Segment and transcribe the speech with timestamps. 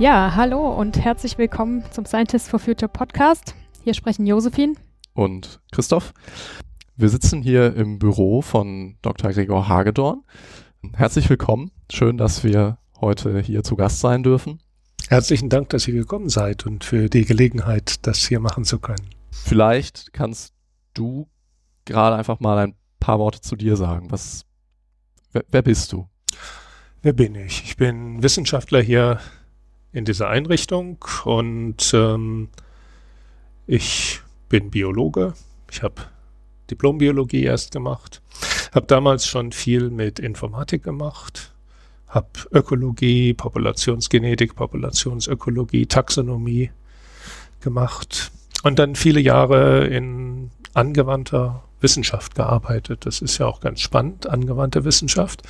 [0.00, 3.54] Ja, hallo und herzlich willkommen zum Scientists for Future Podcast.
[3.84, 4.72] Hier sprechen Josephine
[5.12, 6.14] und Christoph.
[6.96, 9.30] Wir sitzen hier im Büro von Dr.
[9.30, 10.22] Gregor Hagedorn.
[10.94, 11.70] Herzlich willkommen.
[11.92, 14.62] Schön, dass wir heute hier zu Gast sein dürfen.
[15.10, 19.10] Herzlichen Dank, dass ihr gekommen seid und für die Gelegenheit, das hier machen zu können.
[19.30, 20.54] Vielleicht kannst
[20.94, 21.28] du
[21.84, 24.10] gerade einfach mal ein paar Worte zu dir sagen.
[24.10, 24.46] Was,
[25.32, 26.08] wer, wer bist du?
[27.02, 27.64] Wer bin ich?
[27.64, 29.20] Ich bin Wissenschaftler hier
[29.92, 32.48] in dieser Einrichtung und ähm,
[33.66, 35.34] ich bin Biologe.
[35.70, 36.02] Ich habe
[36.70, 38.22] Diplombiologie erst gemacht,
[38.72, 41.52] habe damals schon viel mit Informatik gemacht,
[42.08, 46.70] habe Ökologie, Populationsgenetik, Populationsökologie, Taxonomie
[47.60, 48.30] gemacht
[48.62, 53.06] und dann viele Jahre in angewandter Wissenschaft gearbeitet.
[53.06, 55.42] Das ist ja auch ganz spannend, angewandte Wissenschaft.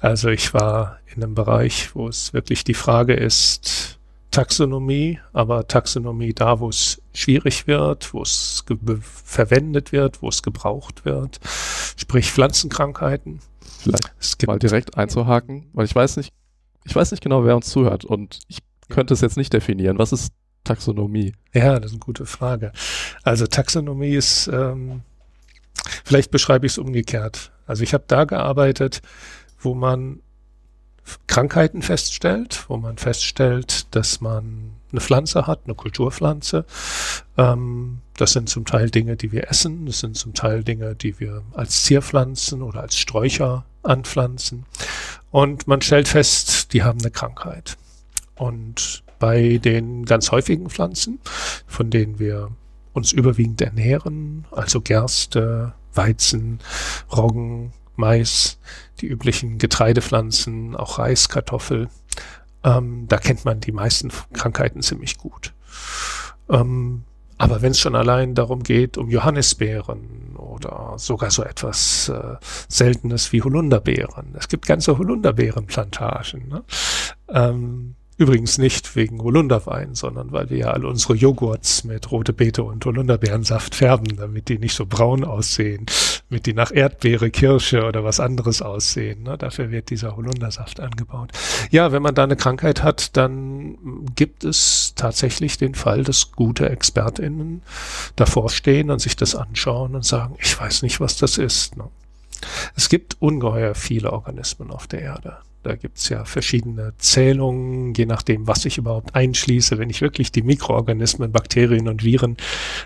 [0.00, 3.98] Also ich war in einem Bereich, wo es wirklich die Frage ist,
[4.30, 8.64] Taxonomie, aber Taxonomie da, wo es schwierig wird, wo es
[9.02, 11.40] verwendet wird, wo es gebraucht wird,
[11.96, 13.40] sprich Pflanzenkrankheiten.
[13.80, 16.32] Vielleicht mal direkt einzuhaken, weil ich weiß nicht,
[16.84, 19.98] ich weiß nicht genau, wer uns zuhört und ich könnte es jetzt nicht definieren.
[19.98, 20.32] Was ist
[20.64, 21.34] Taxonomie?
[21.52, 22.72] Ja, das ist eine gute Frage.
[23.22, 25.02] Also Taxonomie ist, ähm,
[26.04, 27.52] vielleicht beschreibe ich es umgekehrt.
[27.66, 29.00] Also ich habe da gearbeitet,
[29.60, 30.20] wo man
[31.26, 36.64] Krankheiten feststellt, wo man feststellt, dass man eine Pflanze hat, eine Kulturpflanze.
[37.36, 41.18] Ähm, das sind zum Teil Dinge, die wir essen, das sind zum Teil Dinge, die
[41.20, 44.66] wir als Zierpflanzen oder als Sträucher anpflanzen.
[45.30, 47.76] Und man stellt fest, die haben eine Krankheit.
[48.34, 51.20] Und bei den ganz häufigen Pflanzen,
[51.66, 52.50] von denen wir
[52.92, 56.58] uns überwiegend ernähren, also Gerste, Weizen,
[57.12, 58.58] Roggen, Mais,
[59.00, 61.88] die üblichen Getreidepflanzen, auch Reis, Kartoffel.
[62.62, 65.52] Ähm, da kennt man die meisten Krankheiten ziemlich gut.
[66.48, 67.04] Ähm,
[67.38, 72.36] aber wenn es schon allein darum geht, um Johannisbeeren oder sogar so etwas äh,
[72.68, 74.34] Seltenes wie Holunderbeeren.
[74.38, 76.48] Es gibt ganze Holunderbeerenplantagen.
[76.48, 76.64] Ne?
[77.28, 82.62] Ähm, Übrigens nicht wegen Holunderwein, sondern weil wir ja alle unsere Joghurts mit rote Beete
[82.62, 85.86] und Holunderbeerensaft färben, damit die nicht so braun aussehen,
[86.28, 89.22] damit die nach Erdbeere, Kirsche oder was anderes aussehen.
[89.22, 89.38] Ne?
[89.38, 91.32] Dafür wird dieser Holundersaft angebaut.
[91.70, 93.78] Ja, wenn man da eine Krankheit hat, dann
[94.16, 97.62] gibt es tatsächlich den Fall, dass gute ExpertInnen
[98.16, 101.78] davor stehen und sich das anschauen und sagen, ich weiß nicht, was das ist.
[101.78, 101.84] Ne?
[102.76, 105.38] Es gibt ungeheuer viele Organismen auf der Erde.
[105.62, 109.76] Da gibt's ja verschiedene Zählungen, je nachdem, was ich überhaupt einschließe.
[109.78, 112.38] Wenn ich wirklich die Mikroorganismen, Bakterien und Viren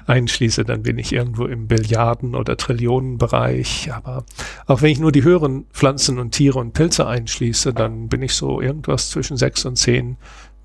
[0.07, 3.93] einschließe, dann bin ich irgendwo im Billiarden- oder Trillionenbereich.
[3.93, 4.25] Aber
[4.67, 8.35] auch wenn ich nur die höheren Pflanzen und Tiere und Pilze einschließe, dann bin ich
[8.35, 10.17] so irgendwas zwischen sechs und zehn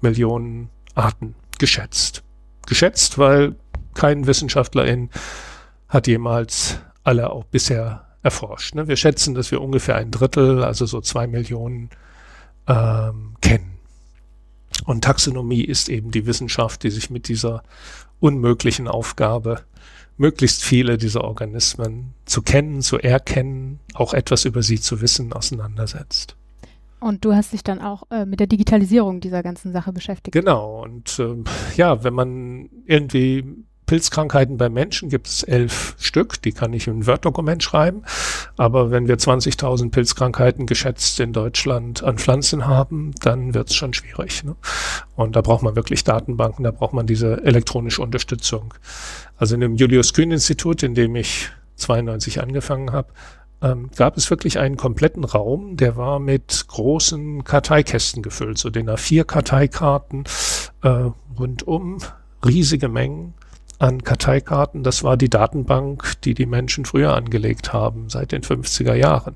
[0.02, 2.24] Millionen Arten geschätzt.
[2.66, 3.56] Geschätzt, weil
[3.94, 5.10] kein Wissenschaftlerin
[5.88, 8.76] hat jemals alle auch bisher erforscht.
[8.76, 8.88] Ne?
[8.88, 11.90] Wir schätzen, dass wir ungefähr ein Drittel, also so zwei Millionen,
[12.68, 13.78] ähm, kennen.
[14.86, 17.64] Und Taxonomie ist eben die Wissenschaft, die sich mit dieser
[18.20, 19.62] unmöglichen Aufgabe,
[20.18, 26.36] möglichst viele dieser Organismen zu kennen, zu erkennen, auch etwas über sie zu wissen, auseinandersetzt.
[27.00, 30.34] Und du hast dich dann auch äh, mit der Digitalisierung dieser ganzen Sache beschäftigt.
[30.34, 30.84] Genau.
[30.84, 31.36] Und äh,
[31.78, 33.46] ja, wenn man irgendwie
[33.90, 38.04] Pilzkrankheiten bei Menschen gibt es elf Stück, die kann ich in ein Word-Dokument schreiben.
[38.56, 43.96] Aber wenn wir 20.000 Pilzkrankheiten geschätzt in Deutschland an Pflanzen haben, dann wird es schon
[43.96, 44.44] schwierig.
[44.44, 44.56] Ne?
[45.16, 48.76] Und da braucht man wirklich Datenbanken, da braucht man diese elektronische Unterstützung.
[49.38, 53.08] Also in dem Julius Kühn Institut, in dem ich 92 angefangen habe,
[53.64, 58.88] ähm, gab es wirklich einen kompletten Raum, der war mit großen Karteikästen gefüllt, so den
[58.88, 60.26] A4 Karteikarten
[60.84, 61.98] äh, rundum,
[62.46, 63.34] riesige Mengen
[63.80, 64.84] an Karteikarten.
[64.84, 69.36] Das war die Datenbank, die die Menschen früher angelegt haben, seit den 50er Jahren.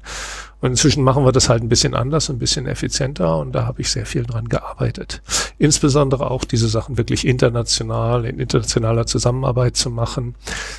[0.60, 3.82] Und inzwischen machen wir das halt ein bisschen anders, ein bisschen effizienter und da habe
[3.82, 5.22] ich sehr viel dran gearbeitet.
[5.58, 10.36] Insbesondere auch diese Sachen wirklich international, in internationaler Zusammenarbeit zu machen,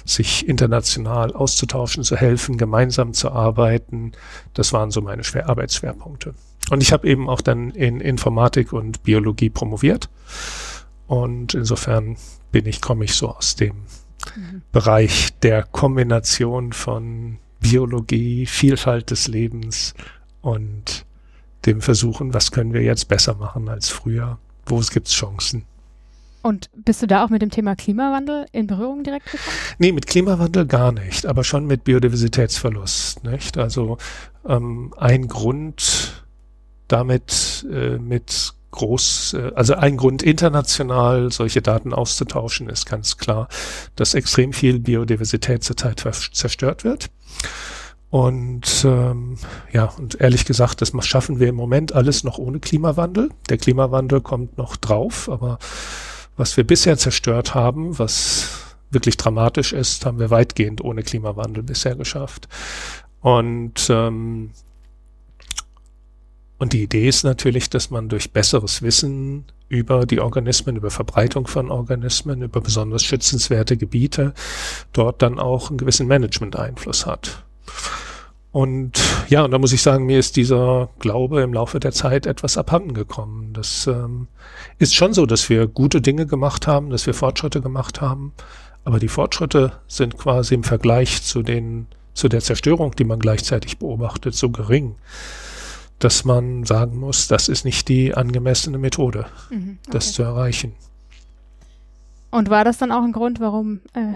[0.07, 4.13] sich international auszutauschen, zu helfen, gemeinsam zu arbeiten.
[4.55, 6.35] Das waren so meine Schwer Arbeitsschwerpunkte.
[6.71, 10.09] Und ich habe eben auch dann in Informatik und Biologie promoviert.
[11.07, 12.17] Und insofern
[12.55, 13.75] bin ich, komme ich so aus dem
[14.37, 14.63] mhm.
[14.71, 19.93] Bereich der Kombination von Biologie, Vielfalt des Lebens
[20.41, 21.05] und
[21.67, 24.39] dem Versuchen, was können wir jetzt besser machen als früher?
[24.67, 25.65] Wo gibt es Chancen?
[26.43, 29.57] Und bist du da auch mit dem Thema Klimawandel in Berührung direkt gekommen?
[29.81, 33.25] Nee, mit Klimawandel gar nicht, aber schon mit Biodiversitätsverlust.
[33.25, 33.59] Nicht?
[33.59, 33.99] Also
[34.47, 36.25] ähm, ein Grund
[36.87, 43.49] damit äh, mit groß, äh, also ein Grund international solche Daten auszutauschen, ist ganz klar,
[43.97, 47.11] dass extrem viel Biodiversität zurzeit zerstört wird.
[48.11, 49.37] Und ähm,
[49.73, 53.31] ja, und ehrlich gesagt, das schaffen wir im Moment alles noch ohne Klimawandel.
[53.49, 55.59] Der Klimawandel kommt noch drauf, aber
[56.37, 58.51] was wir bisher zerstört haben, was
[58.91, 62.49] wirklich dramatisch ist, haben wir weitgehend ohne Klimawandel bisher geschafft.
[63.21, 64.51] Und ähm,
[66.59, 71.47] und die Idee ist natürlich, dass man durch besseres Wissen über die Organismen, über Verbreitung
[71.47, 74.35] von Organismen, über besonders schützenswerte Gebiete
[74.93, 77.45] dort dann auch einen gewissen Management-Einfluss hat.
[78.53, 82.25] Und ja, und da muss ich sagen, mir ist dieser Glaube im Laufe der Zeit
[82.25, 83.53] etwas abhanden gekommen.
[83.53, 84.29] Das ähm,
[84.79, 88.33] ist schon so, dass wir gute Dinge gemacht haben, dass wir Fortschritte gemacht haben,
[88.85, 93.79] aber die Fortschritte sind quasi im Vergleich zu den zu der Zerstörung, die man gleichzeitig
[93.79, 94.95] beobachtet, so gering,
[95.99, 99.91] dass man sagen muss, das ist nicht die angemessene Methode, mhm, okay.
[99.91, 100.73] das zu erreichen.
[102.31, 104.15] Und war das dann auch ein Grund, warum äh,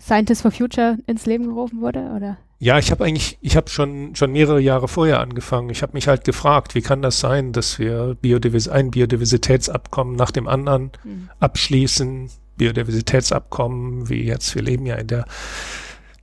[0.00, 2.36] Scientists for Future ins Leben gerufen wurde, oder?
[2.58, 5.70] Ja, ich habe eigentlich, ich habe schon schon mehrere Jahre vorher angefangen.
[5.70, 10.30] Ich habe mich halt gefragt, wie kann das sein, dass wir Biodivers ein Biodiversitätsabkommen nach
[10.30, 11.30] dem anderen mhm.
[11.40, 15.26] abschließen, Biodiversitätsabkommen, wie jetzt, wir leben ja in der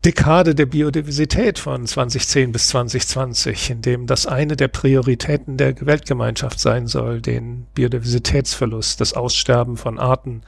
[0.04, 6.60] Dekade der Biodiversität von 2010 bis 2020, in dem das eine der Prioritäten der Weltgemeinschaft
[6.60, 10.42] sein soll, den Biodiversitätsverlust, das Aussterben von Arten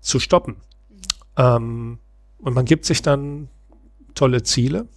[0.00, 0.56] zu stoppen.
[0.56, 0.98] Mhm.
[1.36, 1.98] Ähm,
[2.38, 3.48] und man gibt sich dann
[4.14, 4.88] tolle Ziele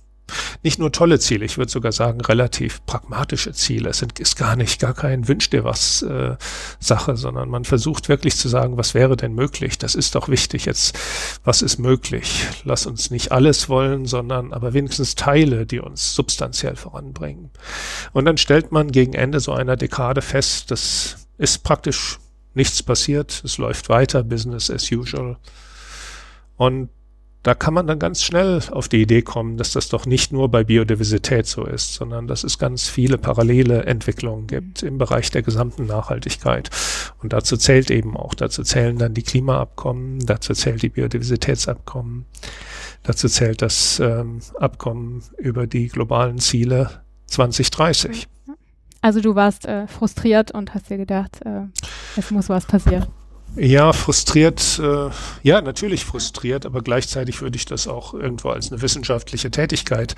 [0.64, 3.90] nicht nur tolle Ziele, ich würde sogar sagen relativ pragmatische Ziele.
[3.90, 6.36] Es ist gar nicht, gar kein Wünsch dir was äh,
[6.80, 9.78] Sache, sondern man versucht wirklich zu sagen, was wäre denn möglich?
[9.78, 10.98] Das ist doch wichtig jetzt,
[11.44, 12.46] was ist möglich?
[12.64, 17.52] Lass uns nicht alles wollen, sondern aber wenigstens Teile, die uns substanziell voranbringen.
[18.14, 22.20] Und dann stellt man gegen Ende so einer Dekade fest, das ist praktisch
[22.54, 25.38] nichts passiert, es läuft weiter, Business as usual.
[26.58, 26.90] Und
[27.44, 30.50] da kann man dann ganz schnell auf die Idee kommen, dass das doch nicht nur
[30.50, 35.42] bei Biodiversität so ist, sondern dass es ganz viele parallele Entwicklungen gibt im Bereich der
[35.42, 36.70] gesamten Nachhaltigkeit.
[37.22, 42.26] Und dazu zählt eben auch, dazu zählen dann die Klimaabkommen, dazu zählt die Biodiversitätsabkommen,
[43.04, 46.90] dazu zählt das ähm, Abkommen über die globalen Ziele
[47.28, 48.28] 2030.
[49.02, 51.62] Also du warst äh, frustriert und hast dir gedacht, äh,
[52.18, 53.08] es muss was passieren.
[53.56, 55.10] Ja, frustriert, äh,
[55.42, 60.16] ja, natürlich frustriert, aber gleichzeitig würde ich das auch irgendwo als eine wissenschaftliche Tätigkeit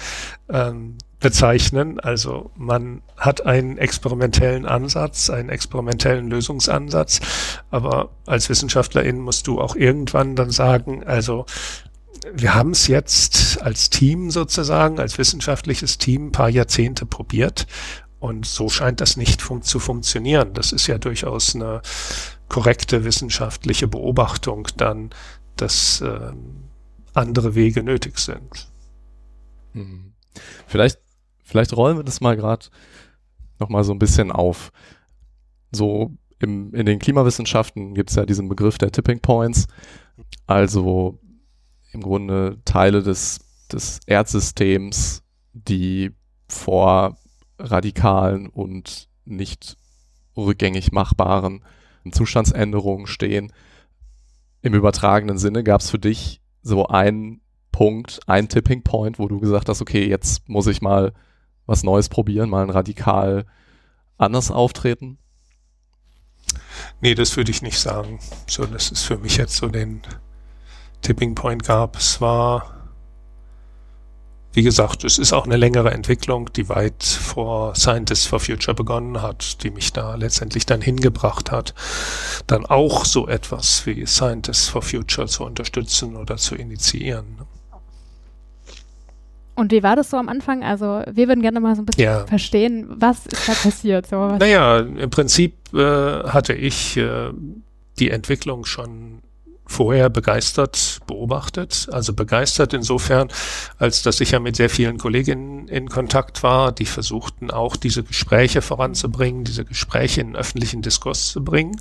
[0.49, 1.99] ähm, bezeichnen.
[1.99, 7.21] Also man hat einen experimentellen Ansatz, einen experimentellen Lösungsansatz,
[7.69, 11.45] aber als Wissenschaftlerin musst du auch irgendwann dann sagen, also
[12.33, 17.65] wir haben es jetzt als Team sozusagen, als wissenschaftliches Team ein paar Jahrzehnte probiert
[18.19, 20.53] und so scheint das nicht fun zu funktionieren.
[20.53, 21.81] Das ist ja durchaus eine
[22.51, 25.11] korrekte wissenschaftliche Beobachtung dann,
[25.55, 26.33] dass äh,
[27.13, 28.69] andere Wege nötig sind.
[29.71, 30.11] Mhm.
[30.67, 30.99] Vielleicht,
[31.43, 32.65] vielleicht rollen wir das mal gerade
[33.57, 34.73] nochmal so ein bisschen auf.
[35.71, 39.67] So im, in den Klimawissenschaften gibt es ja diesen Begriff der Tipping Points,
[40.45, 41.19] also
[41.93, 43.39] im Grunde Teile des,
[43.71, 46.11] des Erdsystems, die
[46.49, 47.15] vor
[47.57, 49.77] radikalen und nicht
[50.35, 51.63] rückgängig machbaren
[52.11, 53.53] Zustandsänderungen stehen.
[54.61, 57.41] Im übertragenen Sinne gab es für dich so einen
[57.71, 61.13] Punkt, einen Tipping Point, wo du gesagt hast, okay, jetzt muss ich mal
[61.65, 63.45] was Neues probieren, mal ein radikal
[64.17, 65.17] anders auftreten?
[66.99, 68.19] Nee, das würde ich nicht sagen.
[68.47, 70.01] So, dass es für mich jetzt so den
[71.01, 71.95] Tipping Point gab.
[71.97, 72.80] Es war
[74.53, 79.21] wie gesagt, es ist auch eine längere Entwicklung, die weit vor Scientists for Future begonnen
[79.21, 81.73] hat, die mich da letztendlich dann hingebracht hat,
[82.47, 87.39] dann auch so etwas wie Scientists for Future zu unterstützen oder zu initiieren.
[89.55, 90.63] Und wie war das so am Anfang?
[90.63, 92.25] Also wir würden gerne mal so ein bisschen ja.
[92.25, 94.07] verstehen, was ist da passiert?
[94.07, 97.29] So, naja, im Prinzip äh, hatte ich äh,
[97.99, 99.20] die Entwicklung schon
[99.71, 101.87] vorher begeistert beobachtet.
[101.91, 103.29] Also begeistert insofern,
[103.79, 108.03] als dass ich ja mit sehr vielen Kolleginnen in Kontakt war, die versuchten auch diese
[108.03, 111.79] Gespräche voranzubringen, diese Gespräche in öffentlichen Diskurs zu bringen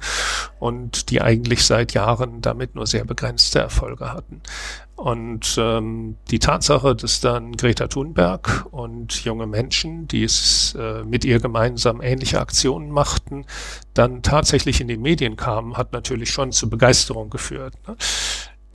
[0.59, 4.41] und die eigentlich seit Jahren damit nur sehr begrenzte Erfolge hatten.
[5.01, 11.25] Und ähm, die Tatsache, dass dann Greta Thunberg und junge Menschen, die es äh, mit
[11.25, 13.47] ihr gemeinsam ähnliche Aktionen machten,
[13.95, 17.73] dann tatsächlich in die Medien kamen, hat natürlich schon zu Begeisterung geführt.
[17.89, 17.97] Ne?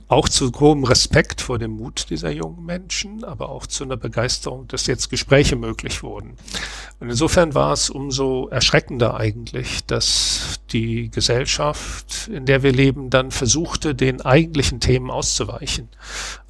[0.08, 4.68] Auch zu hohem Respekt vor dem Mut dieser jungen Menschen, aber auch zu einer Begeisterung,
[4.68, 6.34] dass jetzt Gespräche möglich wurden.
[7.00, 13.32] Und insofern war es umso erschreckender eigentlich, dass die Gesellschaft, in der wir leben, dann
[13.32, 15.88] versuchte, den eigentlichen Themen auszuweichen.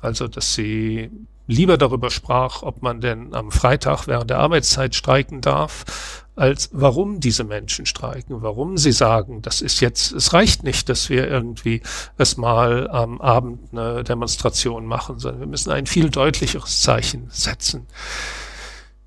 [0.00, 1.10] Also, dass sie
[1.46, 7.18] lieber darüber sprach, ob man denn am Freitag während der Arbeitszeit streiken darf, als warum
[7.18, 11.80] diese Menschen streiken, warum sie sagen, das ist jetzt, es reicht nicht, dass wir irgendwie
[12.18, 17.86] es mal am Abend eine Demonstration machen, sondern wir müssen ein viel deutlicheres Zeichen setzen.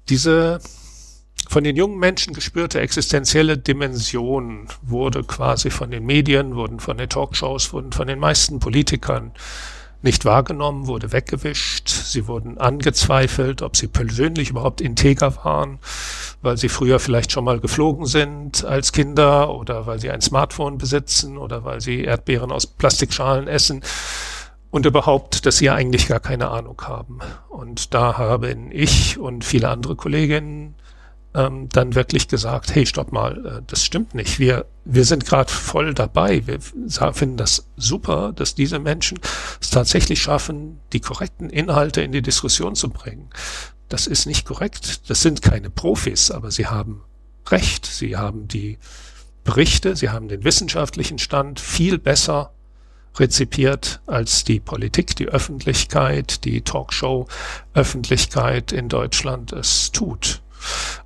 [0.10, 0.60] Diese
[1.48, 7.10] von den jungen Menschen gespürte existenzielle Dimension wurde quasi von den Medien, wurden von den
[7.10, 9.32] Talkshows, wurden von den meisten Politikern
[10.02, 11.90] nicht wahrgenommen, wurde weggewischt.
[11.90, 15.80] Sie wurden angezweifelt, ob sie persönlich überhaupt integer waren,
[16.42, 20.78] weil sie früher vielleicht schon mal geflogen sind als Kinder oder weil sie ein Smartphone
[20.78, 23.82] besitzen oder weil sie Erdbeeren aus Plastikschalen essen
[24.72, 27.20] und überhaupt, dass sie eigentlich gar keine Ahnung haben.
[27.50, 30.76] Und da haben ich und viele andere Kolleginnen
[31.36, 34.40] ähm, dann wirklich gesagt, hey, stopp mal, äh, das stimmt nicht.
[34.40, 36.48] Wir, wir sind gerade voll dabei.
[36.48, 36.60] Wir
[37.14, 39.20] finden das super, dass diese Menschen
[39.62, 43.30] es tatsächlich schaffen, die korrekten Inhalte in die Diskussion zu bringen.
[43.90, 45.10] Das ist nicht korrekt.
[45.10, 47.04] Das sind keine Profis, aber sie haben
[47.48, 47.86] Recht.
[47.86, 48.78] Sie haben die
[49.44, 52.52] Berichte, sie haben den wissenschaftlichen Stand viel besser
[53.18, 60.44] rezipiert als die Politik, die Öffentlichkeit, die Talkshow-Öffentlichkeit in Deutschland es tut.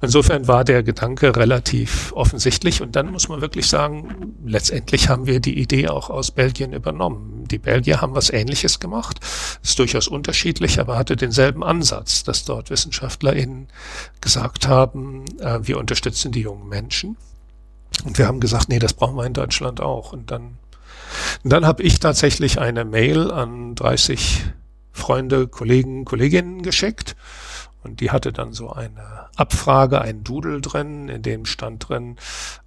[0.02, 5.40] Insofern war der Gedanke relativ offensichtlich und dann muss man wirklich sagen, letztendlich haben wir
[5.40, 7.46] die Idee auch aus Belgien übernommen.
[7.50, 9.20] Die Belgier haben was Ähnliches gemacht,
[9.64, 13.68] ist durchaus unterschiedlich, aber hatte denselben Ansatz, dass dort WissenschaftlerInnen
[14.22, 17.18] gesagt haben, äh, wir unterstützen die jungen Menschen.
[18.06, 20.14] Und wir haben gesagt, nee, das brauchen wir in Deutschland auch.
[20.14, 20.58] Und dann,
[21.44, 24.44] dann habe ich tatsächlich eine Mail an 30
[24.92, 27.16] Freunde, Kollegen, Kolleginnen geschickt
[27.84, 32.18] und die hatte dann so eine Abfrage, ein Doodle drin, in dem stand drin,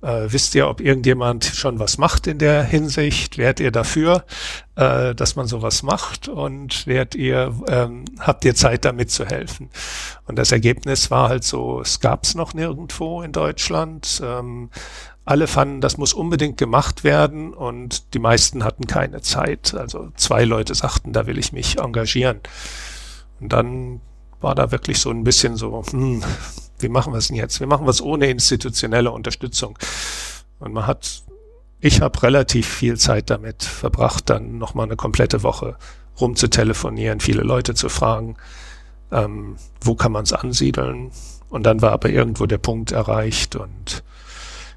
[0.03, 3.39] äh, wisst ihr, ob irgendjemand schon was macht in der Hinsicht?
[3.39, 4.25] Wärt ihr dafür,
[4.75, 6.29] äh, dass man sowas macht?
[6.29, 9.71] Und wärt ihr, ähm, habt ihr Zeit damit zu helfen?
[10.27, 14.21] Und das Ergebnis war halt so, es gab's noch nirgendwo in Deutschland.
[14.25, 14.71] Ähm,
[15.25, 19.75] alle fanden, das muss unbedingt gemacht werden und die meisten hatten keine Zeit.
[19.75, 22.41] Also zwei Leute sagten, da will ich mich engagieren.
[23.41, 24.01] Und dann
[24.41, 26.23] war da wirklich so ein bisschen so, hm,
[26.79, 27.61] wie machen wir es denn jetzt?
[27.61, 29.79] Wir machen was ohne institutionelle Unterstützung.
[30.59, 31.23] Und man hat,
[31.81, 35.77] ich habe relativ viel Zeit damit verbracht, dann nochmal eine komplette Woche
[36.21, 38.37] rumzutelefonieren, viele Leute zu fragen,
[39.13, 41.11] ähm, wo kann man es ansiedeln?
[41.49, 44.03] Und dann war aber irgendwo der Punkt erreicht und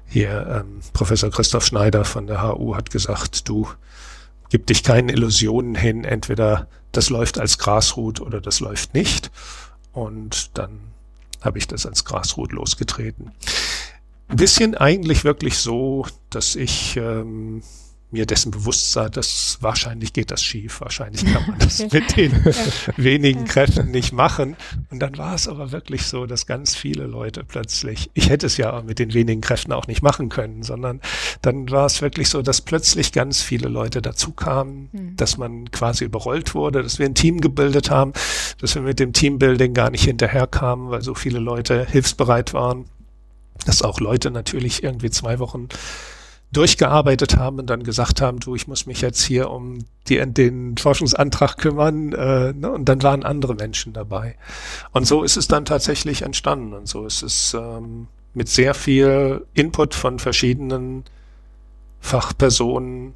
[0.06, 3.68] hier ähm, Professor Christoph Schneider von der HU hat gesagt, du
[4.48, 9.30] gib dich keinen Illusionen hin, entweder das läuft als Grasroot oder das läuft nicht.
[9.92, 10.80] Und dann
[11.40, 13.32] habe ich das als Grasroot losgetreten.
[14.28, 17.62] Bisschen eigentlich wirklich so, dass ich ähm,
[18.10, 22.32] mir dessen bewusst sei, dass wahrscheinlich geht das schief, wahrscheinlich kann man das mit den
[22.96, 24.56] wenigen Kräften nicht machen.
[24.90, 28.56] Und dann war es aber wirklich so, dass ganz viele Leute plötzlich, ich hätte es
[28.56, 31.00] ja mit den wenigen Kräften auch nicht machen können, sondern
[31.42, 35.16] dann war es wirklich so, dass plötzlich ganz viele Leute dazu kamen, mhm.
[35.16, 38.12] dass man quasi überrollt wurde, dass wir ein Team gebildet haben,
[38.58, 42.86] dass wir mit dem Teambuilding gar nicht hinterherkamen, weil so viele Leute hilfsbereit waren,
[43.66, 45.68] dass auch Leute natürlich irgendwie zwei Wochen
[46.52, 49.78] durchgearbeitet haben und dann gesagt haben, du, ich muss mich jetzt hier um
[50.08, 54.36] die, den Forschungsantrag kümmern äh, ne, und dann waren andere Menschen dabei.
[54.92, 59.46] Und so ist es dann tatsächlich entstanden und so ist es ähm, mit sehr viel
[59.54, 61.04] Input von verschiedenen
[62.00, 63.14] Fachpersonen,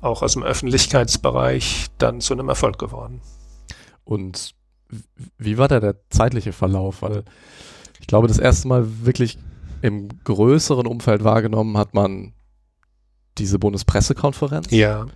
[0.00, 3.20] auch aus dem Öffentlichkeitsbereich, dann zu einem Erfolg geworden.
[4.04, 4.54] Und
[5.38, 7.02] wie war da der zeitliche Verlauf?
[7.02, 7.24] Weil
[8.00, 9.38] ich glaube, das erste Mal wirklich
[9.82, 12.32] im größeren Umfeld wahrgenommen hat man
[13.38, 14.70] diese Bundespressekonferenz.
[14.70, 15.06] Ja.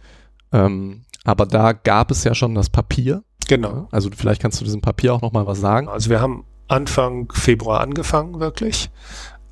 [0.52, 3.22] Ähm, aber da gab es ja schon das Papier.
[3.48, 3.88] Genau.
[3.90, 5.88] Also vielleicht kannst du diesem Papier auch noch mal was sagen.
[5.88, 8.90] Also wir haben Anfang Februar angefangen wirklich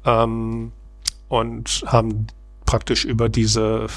[0.05, 0.73] ähm,
[1.29, 2.27] und haben
[2.65, 3.89] praktisch über diese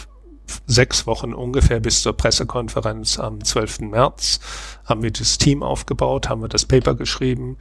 [0.66, 3.82] sechs Wochen ungefähr bis zur Pressekonferenz am 12.
[3.82, 4.40] März
[4.86, 7.58] haben wir das Team aufgebaut, haben wir das Paper geschrieben.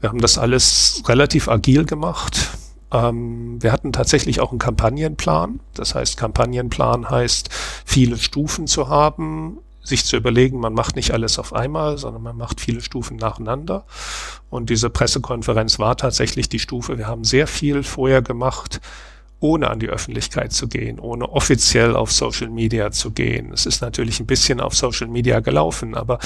[0.00, 2.50] Wir haben das alles relativ agil gemacht.
[2.92, 5.60] Ähm, wir hatten tatsächlich auch einen Kampagnenplan.
[5.74, 7.48] Das heißt, Kampagnenplan heißt,
[7.84, 12.36] viele Stufen zu haben, sich zu überlegen, man macht nicht alles auf einmal, sondern man
[12.36, 13.84] macht viele Stufen nacheinander.
[14.48, 16.96] Und diese Pressekonferenz war tatsächlich die Stufe.
[16.96, 18.80] Wir haben sehr viel vorher gemacht,
[19.44, 23.52] ohne an die Öffentlichkeit zu gehen, ohne offiziell auf Social Media zu gehen.
[23.52, 26.18] Es ist natürlich ein bisschen auf Social Media gelaufen, aber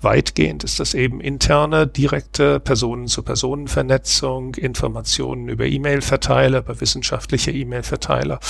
[0.00, 8.40] weitgehend ist das eben interne, direkte Personen-zu-Personen-Vernetzung, Informationen über E-Mail-Verteiler, über wissenschaftliche E-Mail-Verteiler.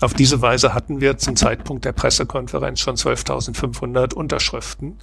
[0.00, 5.00] Auf diese Weise hatten wir zum Zeitpunkt der Pressekonferenz schon 12.500 Unterschriften,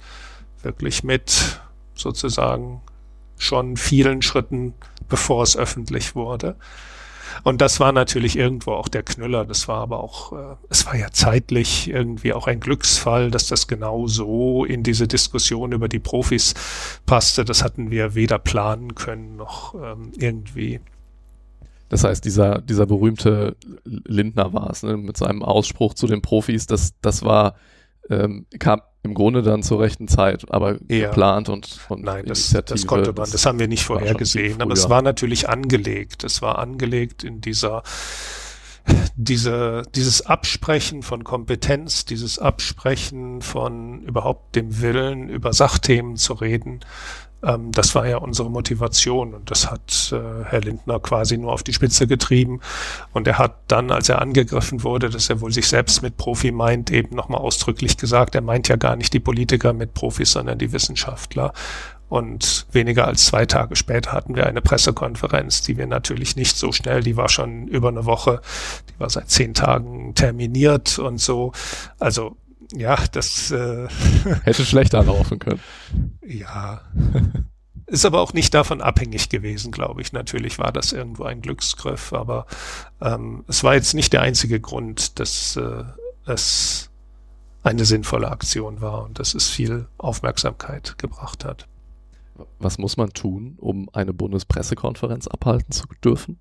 [0.62, 1.60] wirklich mit
[1.94, 2.82] sozusagen
[3.38, 4.74] schon vielen Schritten,
[5.08, 6.56] bevor es öffentlich wurde.
[7.42, 9.44] Und das war natürlich irgendwo auch der Knüller.
[9.44, 13.66] Das war aber auch, äh, es war ja zeitlich irgendwie auch ein Glücksfall, dass das
[13.66, 16.54] genau so in diese Diskussion über die Profis
[17.06, 17.44] passte.
[17.44, 20.80] Das hatten wir weder planen können noch ähm, irgendwie.
[21.88, 26.66] Das heißt, dieser, dieser berühmte Lindner war es, ne, mit seinem Ausspruch zu den Profis,
[26.66, 27.54] das, das war,
[28.10, 31.08] ähm, kam im Grunde dann zur rechten Zeit, aber ja.
[31.08, 34.88] geplant und, und Nein, das, das konnte man, das haben wir nicht vorhergesehen, aber es
[34.88, 36.24] war natürlich angelegt.
[36.24, 37.82] Es war angelegt in dieser
[39.16, 46.80] diese, dieses Absprechen von Kompetenz, dieses Absprechen von überhaupt dem Willen, über Sachthemen zu reden,
[47.44, 51.62] ähm, das war ja unsere Motivation und das hat äh, Herr Lindner quasi nur auf
[51.62, 52.60] die Spitze getrieben.
[53.12, 56.52] Und er hat dann, als er angegriffen wurde, dass er wohl sich selbst mit Profi
[56.52, 60.58] meint, eben nochmal ausdrücklich gesagt, er meint ja gar nicht die Politiker mit Profis, sondern
[60.58, 61.52] die Wissenschaftler.
[62.08, 66.70] Und weniger als zwei Tage später hatten wir eine Pressekonferenz, die wir natürlich nicht so
[66.70, 68.40] schnell, die war schon über eine Woche,
[68.88, 71.52] die war seit zehn Tagen terminiert und so.
[71.98, 72.36] Also
[72.72, 73.88] ja, das äh,
[74.44, 75.60] hätte schlechter laufen können.
[76.26, 76.82] Ja.
[77.86, 80.12] Ist aber auch nicht davon abhängig gewesen, glaube ich.
[80.12, 82.46] Natürlich war das irgendwo ein Glücksgriff, aber
[83.00, 85.84] ähm, es war jetzt nicht der einzige Grund, dass äh,
[86.26, 86.90] es
[87.62, 91.66] eine sinnvolle Aktion war und dass es viel Aufmerksamkeit gebracht hat.
[92.58, 96.38] Was muss man tun, um eine Bundespressekonferenz abhalten zu dürfen?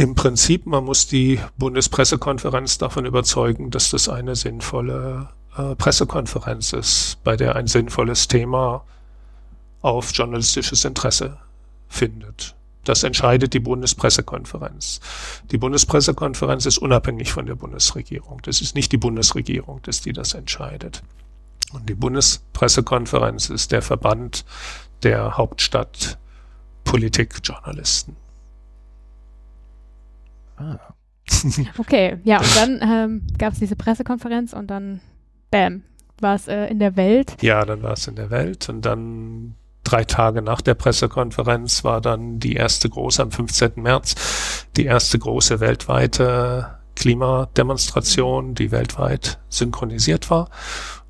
[0.00, 7.18] Im Prinzip, man muss die Bundespressekonferenz davon überzeugen, dass das eine sinnvolle äh, Pressekonferenz ist,
[7.22, 8.86] bei der ein sinnvolles Thema
[9.82, 11.36] auf journalistisches Interesse
[11.86, 12.56] findet.
[12.84, 15.00] Das entscheidet die Bundespressekonferenz.
[15.50, 18.40] Die Bundespressekonferenz ist unabhängig von der Bundesregierung.
[18.44, 21.02] Das ist nicht die Bundesregierung, dass die das entscheidet.
[21.74, 24.46] Und die Bundespressekonferenz ist der Verband
[25.02, 28.16] der Hauptstadtpolitikjournalisten.
[30.60, 30.78] Ah.
[31.78, 35.00] okay, ja, und dann ähm, gab es diese Pressekonferenz und dann,
[35.50, 35.82] bam,
[36.20, 37.36] war es äh, in der Welt.
[37.40, 42.00] Ja, dann war es in der Welt und dann drei Tage nach der Pressekonferenz war
[42.00, 43.72] dann die erste große, am 15.
[43.76, 50.50] März, die erste große weltweite Klimademonstration, die weltweit synchronisiert war.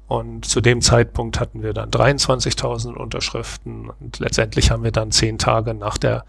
[0.07, 5.39] Und zu dem Zeitpunkt hatten wir dann 23.000 Unterschriften und letztendlich haben wir dann zehn
[5.39, 6.25] Tage nach der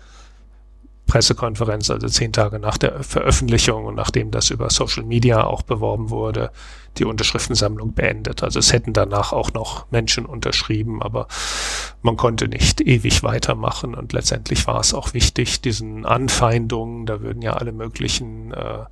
[1.11, 6.09] Pressekonferenz, also zehn Tage nach der Veröffentlichung und nachdem das über Social Media auch beworben
[6.09, 6.51] wurde,
[6.97, 8.43] die Unterschriftensammlung beendet.
[8.43, 11.27] Also es hätten danach auch noch Menschen unterschrieben, aber
[12.01, 17.41] man konnte nicht ewig weitermachen und letztendlich war es auch wichtig, diesen Anfeindungen, da würden
[17.41, 18.85] ja alle möglichen äh,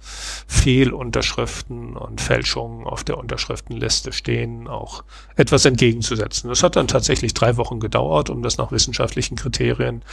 [0.47, 5.03] Fehlunterschriften und Fälschungen auf der Unterschriftenliste stehen, auch
[5.35, 6.49] etwas entgegenzusetzen.
[6.49, 10.03] Das hat dann tatsächlich drei Wochen gedauert, um das nach wissenschaftlichen Kriterien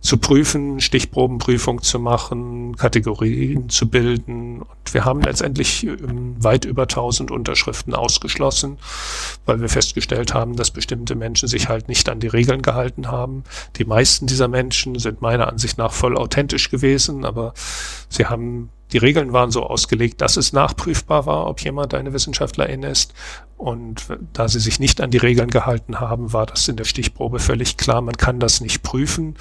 [0.00, 4.62] zu prüfen, Stichprobenprüfung zu machen, Kategorien zu bilden.
[4.62, 8.78] Und wir haben letztendlich ähm, weit über 1000 Unterschriften ausgeschlossen,
[9.44, 13.44] weil wir festgestellt haben, dass bestimmte Menschen sich halt nicht an die Regeln gehalten haben.
[13.76, 17.52] Die meisten dieser Menschen sind meiner Ansicht nach voll authentisch gewesen, aber
[18.08, 22.82] sie haben die Regeln waren so ausgelegt, dass es nachprüfbar war, ob jemand eine Wissenschaftlerin
[22.82, 23.14] ist.
[23.56, 27.38] Und da sie sich nicht an die Regeln gehalten haben, war das in der Stichprobe
[27.38, 29.36] völlig klar, man kann das nicht prüfen.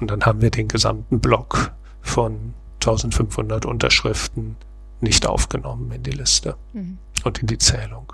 [0.00, 4.56] Und dann haben wir den gesamten Block von 1500 Unterschriften
[5.02, 6.98] nicht aufgenommen in die Liste mhm.
[7.24, 8.12] und in die Zählung.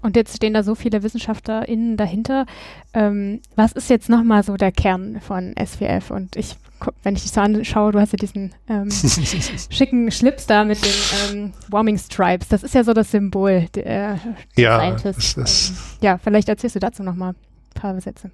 [0.00, 2.46] Und jetzt stehen da so viele WissenschaftlerInnen dahinter.
[2.94, 6.10] Ähm, was ist jetzt nochmal so der Kern von SWF?
[6.10, 6.56] Und ich,
[7.02, 8.90] wenn ich dich so anschaue, du hast ja diesen ähm,
[9.70, 10.92] schicken Schlips da mit den
[11.30, 12.48] ähm, Warming Stripes.
[12.48, 14.20] Das ist ja so das Symbol der
[14.56, 15.36] ja, Scientist.
[15.36, 18.30] Ähm, ja, vielleicht erzählst du dazu nochmal ein paar Sätze.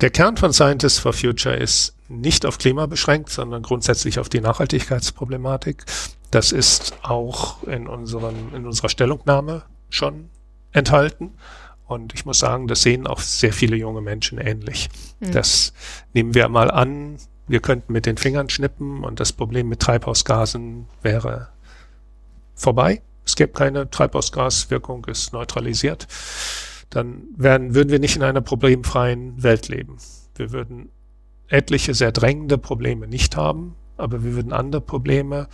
[0.00, 4.40] Der Kern von Scientists for Future ist nicht auf Klima beschränkt, sondern grundsätzlich auf die
[4.40, 5.84] Nachhaltigkeitsproblematik.
[6.30, 10.30] Das ist auch in, unseren, in unserer Stellungnahme schon
[10.72, 11.34] enthalten.
[11.86, 14.88] Und ich muss sagen, das sehen auch sehr viele junge Menschen ähnlich.
[15.20, 15.32] Mhm.
[15.32, 15.72] Das
[16.12, 20.86] nehmen wir mal an, wir könnten mit den Fingern schnippen und das Problem mit Treibhausgasen
[21.02, 21.48] wäre
[22.54, 23.02] vorbei.
[23.26, 26.06] Es gäbe keine Treibhausgaswirkung, ist neutralisiert.
[26.90, 29.98] Dann wären, würden wir nicht in einer problemfreien Welt leben.
[30.36, 30.90] Wir würden
[31.48, 33.76] etliche sehr drängende Probleme nicht haben.
[33.96, 35.46] aber wir würden andere Probleme,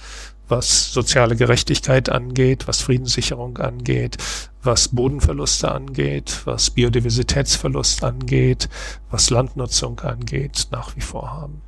[0.48, 4.16] was soziale Gerechtigkeit angeht, was Friedenssicherung angeht,
[4.62, 8.68] was Bodenverluste angeht, was Biodiversitätsverlust angeht,
[9.11, 11.62] was Landnutzung angeht, nach wie vor haben.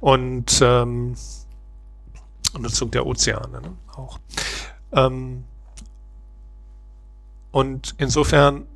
[0.00, 1.16] Und ähm,
[2.58, 4.18] Nutzung der Ozeane ne, auch.
[4.92, 5.44] Ähm,
[7.50, 8.66] und insofern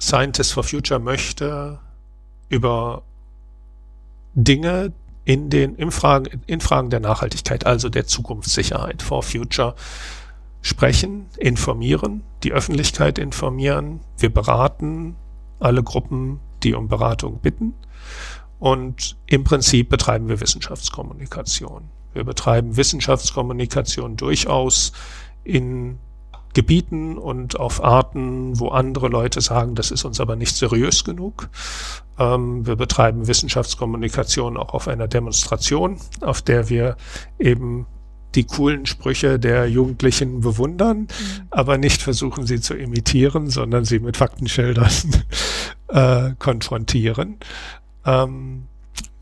[0.00, 1.80] Scientists for Future möchte
[2.48, 3.02] über
[4.44, 4.92] Dinge
[5.24, 9.74] in den in Fragen, in Fragen der Nachhaltigkeit, also der Zukunftssicherheit for Future
[10.62, 14.00] sprechen, informieren, die Öffentlichkeit informieren.
[14.16, 15.16] Wir beraten
[15.60, 17.74] alle Gruppen, die um Beratung bitten.
[18.58, 21.88] Und im Prinzip betreiben wir Wissenschaftskommunikation.
[22.12, 24.92] Wir betreiben Wissenschaftskommunikation durchaus
[25.44, 25.98] in
[26.58, 31.50] Gebieten und auf Arten, wo andere Leute sagen, das ist uns aber nicht seriös genug.
[32.18, 36.96] Ähm, wir betreiben Wissenschaftskommunikation auch auf einer Demonstration, auf der wir
[37.38, 37.86] eben
[38.34, 41.06] die coolen Sprüche der Jugendlichen bewundern, mhm.
[41.50, 44.90] aber nicht versuchen, sie zu imitieren, sondern sie mit Faktenschildern
[45.90, 47.36] äh, konfrontieren.
[48.04, 48.64] Ähm,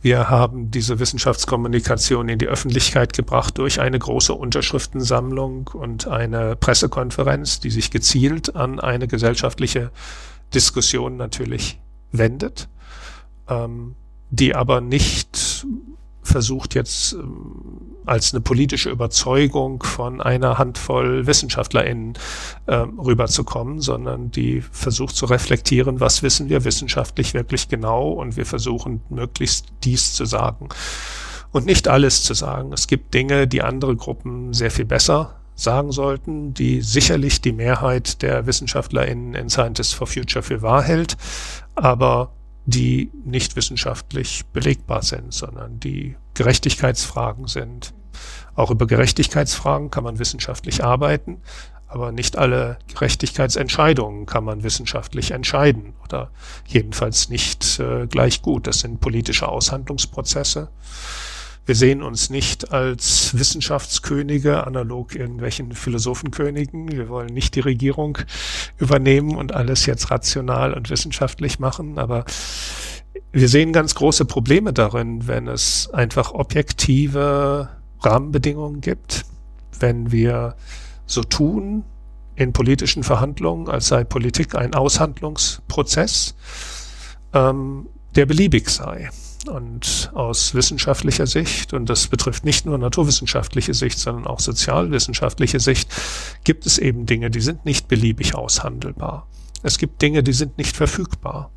[0.07, 7.59] wir haben diese Wissenschaftskommunikation in die Öffentlichkeit gebracht durch eine große Unterschriftensammlung und eine Pressekonferenz,
[7.59, 9.90] die sich gezielt an eine gesellschaftliche
[10.55, 11.81] Diskussion natürlich
[12.12, 12.69] wendet,
[13.49, 13.97] ähm,
[14.31, 15.66] die aber nicht
[16.37, 22.12] versucht jetzt ähm, als eine politische Überzeugung von einer Handvoll WissenschaftlerInnen
[22.66, 28.44] äh, rüberzukommen, sondern die versucht zu reflektieren, was wissen wir wissenschaftlich wirklich genau und wir
[28.44, 30.68] versuchen möglichst dies zu sagen
[31.53, 32.70] und nicht alles zu sagen.
[32.75, 38.20] Es gibt Dinge, die andere Gruppen sehr viel besser sagen sollten, die sicherlich die Mehrheit
[38.20, 41.16] der WissenschaftlerInnen in Scientists for Future für wahr hält,
[41.77, 42.35] aber
[42.66, 47.92] die nicht wissenschaftlich belegbar sind, sondern die Gerechtigkeitsfragen sind.
[48.55, 51.42] Auch über Gerechtigkeitsfragen kann man wissenschaftlich arbeiten,
[51.88, 56.31] aber nicht alle Gerechtigkeitsentscheidungen kann man wissenschaftlich entscheiden oder
[56.66, 58.66] jedenfalls nicht äh, gleich gut.
[58.66, 60.68] Das sind politische Aushandlungsprozesse.
[61.66, 66.92] Wir sehen uns nicht als Wissenschaftskönige, analog irgendwelchen Philosophenkönigen.
[66.92, 68.18] Wir wollen nicht die Regierung
[68.79, 72.25] übernehmen und alles jetzt rational und wissenschaftlich machen, aber
[73.33, 77.68] wir sehen ganz große Probleme darin, wenn es einfach objektive
[78.00, 79.24] Rahmenbedingungen gibt,
[79.79, 80.57] wenn wir
[81.07, 81.85] so tun
[82.35, 86.35] in politischen Verhandlungen, als sei Politik ein Aushandlungsprozess,
[87.33, 89.11] ähm, der beliebig sei.
[89.46, 95.88] Und aus wissenschaftlicher Sicht, und das betrifft nicht nur naturwissenschaftliche Sicht, sondern auch sozialwissenschaftliche Sicht,
[96.42, 99.29] gibt es eben Dinge, die sind nicht beliebig aushandelbar.
[99.62, 101.50] Es gibt Dinge, die sind nicht verfügbar.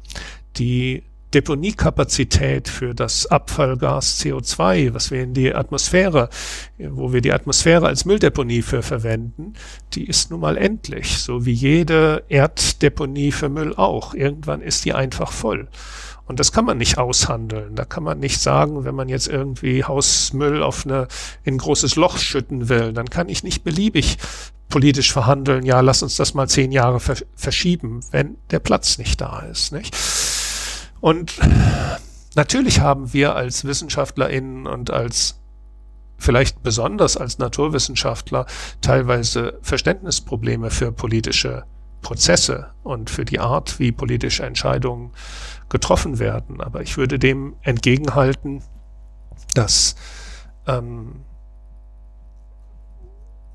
[0.57, 6.29] Die Deponiekapazität für das Abfallgas CO2, was wir in die Atmosphäre,
[6.77, 9.53] wo wir die Atmosphäre als Mülldeponie für verwenden,
[9.93, 14.13] die ist nun mal endlich, so wie jede Erddeponie für Müll auch.
[14.13, 15.67] Irgendwann ist die einfach voll.
[16.25, 17.75] Und das kann man nicht aushandeln.
[17.75, 21.07] Da kann man nicht sagen, wenn man jetzt irgendwie Hausmüll auf eine,
[21.43, 24.17] in ein großes Loch schütten will, dann kann ich nicht beliebig
[24.69, 26.99] politisch verhandeln, ja, lass uns das mal zehn Jahre
[27.35, 29.95] verschieben, wenn der Platz nicht da ist, nicht?
[31.01, 31.39] Und
[32.35, 35.39] natürlich haben wir als WissenschaftlerInnen und als
[36.17, 38.45] vielleicht besonders als Naturwissenschaftler
[38.81, 41.63] teilweise Verständnisprobleme für politische
[42.01, 45.11] Prozesse und für die Art, wie politische Entscheidungen
[45.69, 46.61] getroffen werden.
[46.61, 48.63] Aber ich würde dem entgegenhalten,
[49.53, 49.95] dass
[50.67, 51.23] ähm,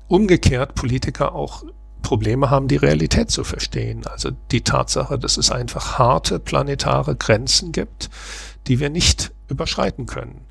[0.07, 1.63] umgekehrt Politiker auch
[2.05, 4.05] Probleme haben, die Realität zu verstehen.
[4.05, 8.11] Also die Tatsache, dass es einfach harte planetare Grenzen gibt,
[8.67, 10.45] die wir nicht überschreiten können.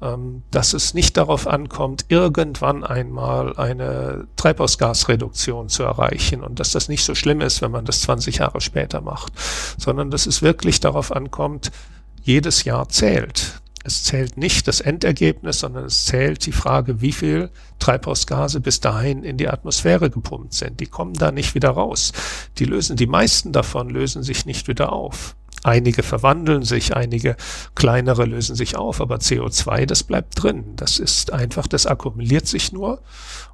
[0.00, 6.88] Ähm, dass es nicht darauf ankommt, irgendwann einmal eine Treibhausgasreduktion zu erreichen und dass das
[6.88, 9.32] nicht so schlimm ist, wenn man das 20 Jahre später macht,
[9.78, 11.72] sondern dass es wirklich darauf ankommt,
[12.22, 13.60] jedes Jahr zählt.
[13.86, 19.22] Es zählt nicht das Endergebnis, sondern es zählt die Frage, wie viel Treibhausgase bis dahin
[19.22, 20.80] in die Atmosphäre gepumpt sind.
[20.80, 22.12] Die kommen da nicht wieder raus.
[22.58, 25.36] Die lösen, die meisten davon lösen sich nicht wieder auf.
[25.62, 27.36] Einige verwandeln sich, einige
[27.76, 30.74] kleinere lösen sich auf, aber CO2, das bleibt drin.
[30.74, 33.02] Das ist einfach, das akkumuliert sich nur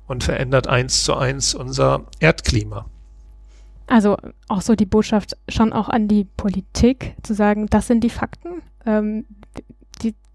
[0.06, 2.86] und verändert eins zu eins unser Erdklima.
[3.86, 4.16] Also
[4.48, 8.62] auch so die Botschaft schon auch an die Politik zu sagen, das sind die Fakten.
[8.86, 9.26] Ähm,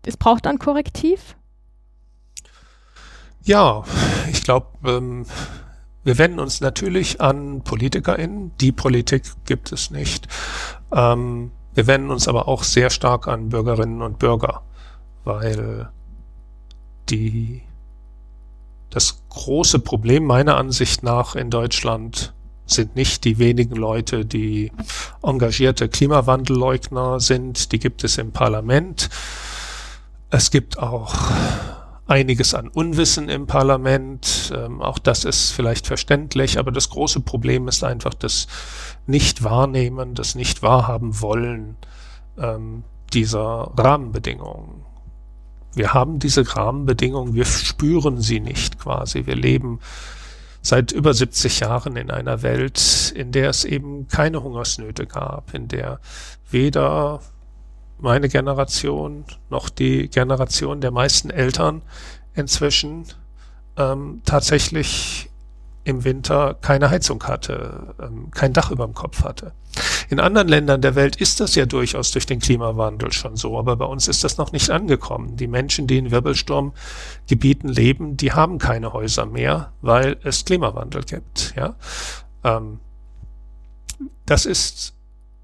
[0.07, 1.35] es braucht ein Korrektiv.
[3.43, 3.83] Ja,
[4.31, 5.25] ich glaube, ähm,
[6.03, 8.51] wir wenden uns natürlich an PolitikerInnen.
[8.59, 10.27] Die Politik gibt es nicht.
[10.93, 14.63] Ähm, wir wenden uns aber auch sehr stark an Bürgerinnen und Bürger,
[15.23, 15.89] weil
[17.09, 17.61] die,
[18.89, 22.33] das große Problem meiner Ansicht nach in Deutschland
[22.65, 24.71] sind nicht die wenigen Leute, die
[25.23, 27.71] engagierte Klimawandelleugner sind.
[27.71, 29.09] Die gibt es im Parlament.
[30.29, 31.13] Es gibt auch
[32.05, 34.51] einiges an Unwissen im Parlament.
[34.55, 38.47] Ähm, auch das ist vielleicht verständlich, aber das große Problem ist einfach das
[39.05, 41.77] Nicht-Wahrnehmen, das Nicht-Wahrhaben wollen
[42.37, 44.85] ähm, dieser Rahmenbedingungen.
[45.73, 49.25] Wir haben diese Rahmenbedingungen, wir spüren sie nicht quasi.
[49.25, 49.79] Wir leben
[50.61, 55.67] seit über 70 Jahren in einer Welt, in der es eben keine Hungersnöte gab, in
[55.67, 55.99] der
[56.49, 57.21] weder
[57.99, 61.81] meine Generation noch die Generation der meisten Eltern
[62.33, 63.05] inzwischen
[63.77, 65.29] ähm, tatsächlich
[65.83, 69.53] im Winter keine Heizung hatte, ähm, kein Dach über dem Kopf hatte.
[70.09, 73.77] In anderen Ländern der Welt ist das ja durchaus durch den Klimawandel schon so, aber
[73.77, 75.37] bei uns ist das noch nicht angekommen.
[75.37, 81.53] Die Menschen, die in Wirbelsturmgebieten leben, die haben keine Häuser mehr, weil es Klimawandel gibt.
[81.55, 81.75] Ja,
[82.43, 82.79] ähm,
[84.25, 84.93] das ist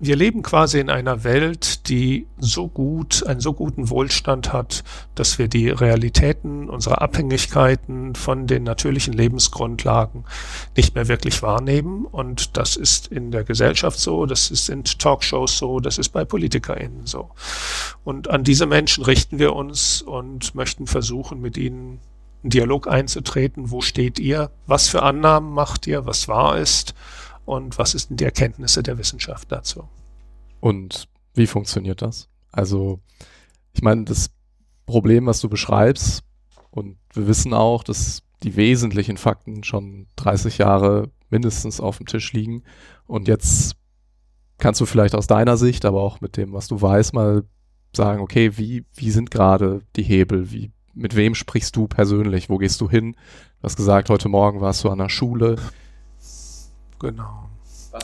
[0.06, 4.84] wir leben quasi in einer Welt, die so gut, einen so guten Wohlstand hat,
[5.16, 10.26] dass wir die Realitäten unserer Abhängigkeiten von den natürlichen Lebensgrundlagen
[10.76, 12.06] nicht mehr wirklich wahrnehmen.
[12.06, 16.26] Und das ist in der Gesellschaft so, das ist in Talkshows so, das ist bei
[16.26, 17.30] PolitikerInnen so.
[18.04, 22.00] Und an diese Menschen richten wir uns und möchten versuchen, mit ihnen
[22.44, 23.72] einen Dialog einzutreten.
[23.72, 24.52] Wo steht ihr?
[24.68, 26.06] Was für Annahmen macht ihr?
[26.06, 26.94] Was wahr ist?
[27.46, 29.88] Und was denn die Erkenntnisse der Wissenschaft dazu.
[30.60, 32.30] Und wie funktioniert das?
[32.52, 33.00] Also,
[33.74, 34.30] ich meine, das
[34.86, 36.24] Problem, was du beschreibst,
[36.72, 42.34] und wir wissen auch, dass die wesentlichen Fakten schon 30 Jahre mindestens auf dem Tisch
[42.34, 42.64] liegen.
[43.06, 43.76] Und jetzt
[44.58, 47.44] kannst du vielleicht aus deiner Sicht, aber auch mit dem, was du weißt, mal
[47.96, 50.52] sagen, okay, wie, wie sind gerade die Hebel?
[50.52, 52.50] Wie, mit wem sprichst du persönlich?
[52.50, 53.14] Wo gehst du hin?
[53.60, 55.58] Du hast gesagt, heute Morgen warst du an der Schule.
[57.04, 57.50] Genau.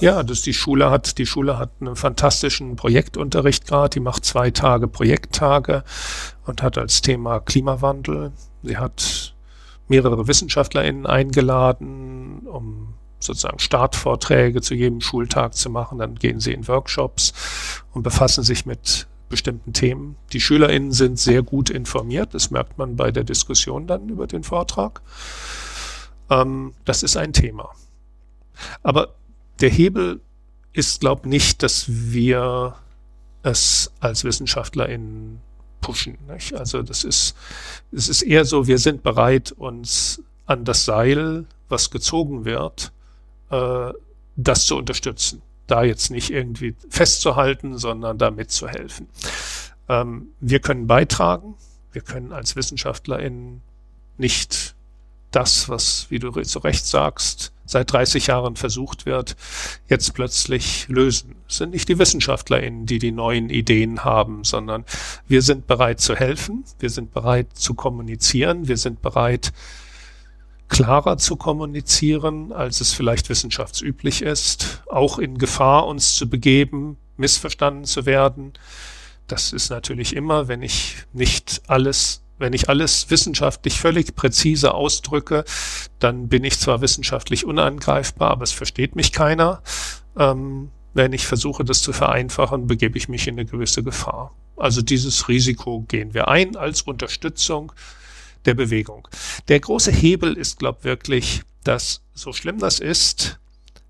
[0.02, 4.52] Ja, das die Schule hat, die Schule hat einen fantastischen Projektunterricht gerade, die macht zwei
[4.52, 5.84] Tage Projekttage
[6.46, 8.34] und hat als Thema Klimawandel.
[8.62, 9.36] Sie hat
[9.88, 15.98] mehrere WissenschaftlerInnen eingeladen, um sozusagen Startvorträge zu jedem Schultag zu machen.
[15.98, 17.34] Dann gehen sie in Workshops
[17.92, 20.18] und befassen sich mit bestimmten Themen.
[20.34, 24.44] Die SchülerInnen sind sehr gut informiert, das merkt man bei der Diskussion dann über den
[24.44, 25.02] Vortrag.
[26.30, 27.70] Ähm, das ist ein Thema.
[28.84, 29.16] Aber
[29.62, 30.22] der Hebel
[30.74, 32.76] ist, glaube ich, nicht, dass wir
[33.44, 35.42] es als WissenschaftlerInnen
[35.82, 36.18] pushen.
[36.28, 36.54] Nicht?
[36.54, 37.36] Also das ist,
[37.92, 42.92] es ist eher so, wir sind bereit, uns an das Seil, was gezogen wird,
[43.50, 43.92] äh,
[44.36, 45.42] das zu unterstützen.
[45.68, 49.08] Da jetzt nicht irgendwie festzuhalten, sondern da mitzuhelfen.
[49.88, 51.56] Ähm, wir können beitragen.
[51.92, 53.62] Wir können als WissenschaftlerInnen
[54.18, 54.76] nicht
[55.32, 59.36] das, was, wie du zu Recht sagst, seit 30 Jahren versucht wird,
[59.88, 61.36] jetzt plötzlich lösen.
[61.48, 64.86] Es sind nicht die WissenschaftlerInnen, die die neuen Ideen haben, sondern
[65.28, 69.54] wir sind bereit zu helfen, wir sind bereit zu kommunizieren, wir sind bereit,
[70.68, 77.86] klarer zu kommunizieren, als es vielleicht wissenschaftsüblich ist, auch in Gefahr uns zu begeben, missverstanden
[77.86, 78.54] zu werden.
[79.28, 85.44] Das ist natürlich immer, wenn ich nicht alles wenn ich alles wissenschaftlich völlig präzise ausdrücke,
[86.00, 89.62] dann bin ich zwar wissenschaftlich unangreifbar, aber es versteht mich keiner.
[90.18, 94.34] Ähm, wenn ich versuche, das zu vereinfachen, begebe ich mich in eine gewisse Gefahr.
[94.58, 97.72] Also dieses Risiko gehen wir ein als Unterstützung
[98.46, 99.08] der Bewegung.
[99.48, 103.40] Der große Hebel ist, glaube ich, wirklich, dass so schlimm das ist,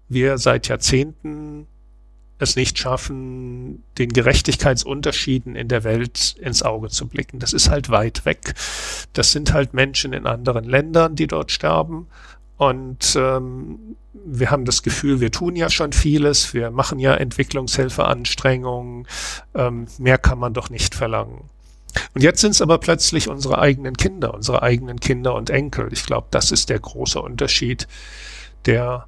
[0.07, 1.67] wir seit Jahrzehnten
[2.39, 7.39] es nicht schaffen, den Gerechtigkeitsunterschieden in der Welt ins Auge zu blicken.
[7.39, 8.55] Das ist halt weit weg.
[9.13, 12.07] Das sind halt Menschen in anderen Ländern, die dort sterben.
[12.57, 19.07] Und ähm, wir haben das Gefühl, wir tun ja schon vieles, wir machen ja Entwicklungshilfeanstrengungen,
[19.55, 21.49] ähm, mehr kann man doch nicht verlangen.
[22.13, 25.89] Und jetzt sind es aber plötzlich unsere eigenen Kinder, unsere eigenen Kinder und Enkel.
[25.91, 27.87] Ich glaube, das ist der große Unterschied,
[28.65, 29.07] der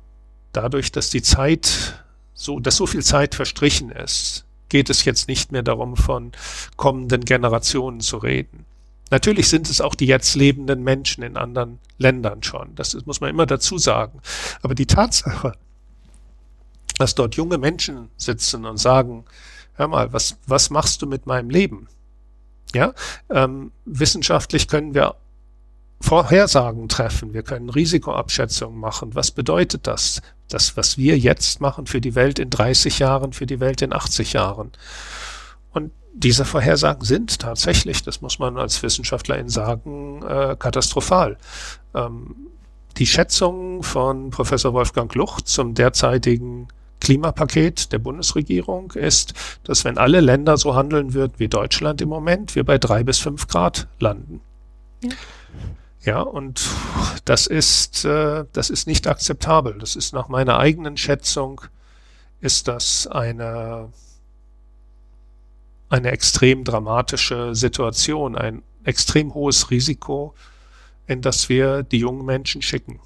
[0.54, 2.04] dadurch, dass die Zeit
[2.44, 6.32] so, dass so viel Zeit verstrichen ist, geht es jetzt nicht mehr darum, von
[6.76, 8.66] kommenden Generationen zu reden.
[9.12, 12.74] Natürlich sind es auch die jetzt lebenden Menschen in anderen Ländern schon.
[12.76, 14.22] Das muss man immer dazu sagen.
[14.62, 15.54] Aber die Tatsache,
[16.98, 19.26] dass dort junge Menschen sitzen und sagen,
[19.74, 21.88] hör mal, was, was machst du mit meinem Leben?
[22.74, 22.94] Ja,
[23.30, 25.16] ähm, wissenschaftlich können wir
[26.00, 29.14] Vorhersagen treffen, wir können Risikoabschätzungen machen.
[29.14, 30.22] Was bedeutet das?
[30.54, 33.94] Das, was wir jetzt machen für die Welt in 30 Jahren, für die Welt in
[33.94, 34.72] 80 Jahren.
[35.72, 41.38] Und diese Vorhersagen sind tatsächlich, das muss man als Wissenschaftlerin sagen, äh, katastrophal.
[41.96, 42.36] Ähm,
[42.98, 46.68] die Schätzung von Professor Wolfgang Lucht zum derzeitigen
[47.00, 49.34] Klimapaket der Bundesregierung ist,
[49.64, 53.18] dass wenn alle Länder so handeln würden wie Deutschland im Moment, wir bei drei bis
[53.18, 54.42] fünf Grad landen.
[55.04, 55.12] Ja.
[56.04, 56.68] Ja, und
[57.26, 59.78] das ist, äh, das ist nicht akzeptabel.
[59.80, 61.62] Das ist nach meiner eigenen Schätzung,
[62.40, 63.90] ist das eine,
[65.90, 70.34] eine extrem dramatische Situation, ein extrem hohes Risiko,
[71.06, 73.00] in das wir die jungen Menschen schicken.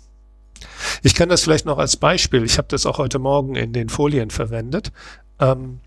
[1.04, 3.90] Ich kann das vielleicht noch als Beispiel, ich habe das auch heute Morgen in den
[3.90, 4.94] Folien verwendet.
[5.40, 5.80] Ähm,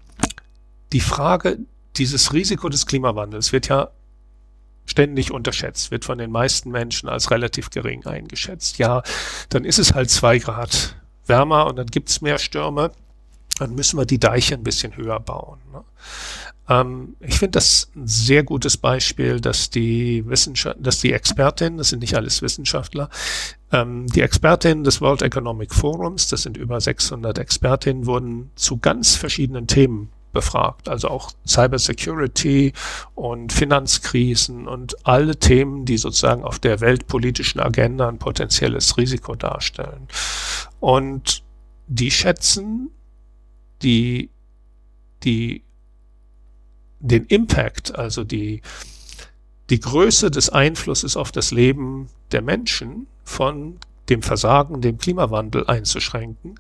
[0.92, 1.58] die Frage,
[1.96, 3.90] dieses Risiko des Klimawandels wird ja
[4.88, 8.78] ständig unterschätzt, wird von den meisten Menschen als relativ gering eingeschätzt.
[8.78, 9.02] Ja,
[9.50, 10.96] dann ist es halt zwei Grad
[11.26, 12.92] wärmer und dann gibt's mehr Stürme.
[13.58, 15.58] Dann müssen wir die Deiche ein bisschen höher bauen.
[15.72, 15.84] Ne?
[16.68, 21.88] Ähm, ich finde das ein sehr gutes Beispiel, dass die Wissenschaft, dass die Expertinnen, das
[21.88, 23.10] sind nicht alles Wissenschaftler,
[23.72, 29.16] ähm, die Expertinnen des World Economic Forums, das sind über 600 Expertinnen, wurden zu ganz
[29.16, 32.72] verschiedenen Themen befragt, also auch Cybersecurity
[33.16, 40.06] und Finanzkrisen und alle Themen, die sozusagen auf der weltpolitischen Agenda ein potenzielles Risiko darstellen.
[40.78, 41.42] Und
[41.88, 42.90] die schätzen
[43.82, 44.30] die,
[45.24, 45.64] die,
[47.00, 48.62] den Impact, also die,
[49.70, 56.54] die Größe des Einflusses auf das Leben der Menschen von dem Versagen, dem Klimawandel einzuschränken,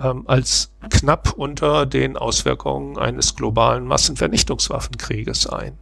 [0.00, 5.78] ähm, als knapp unter den Auswirkungen eines globalen Massenvernichtungswaffenkrieges ein.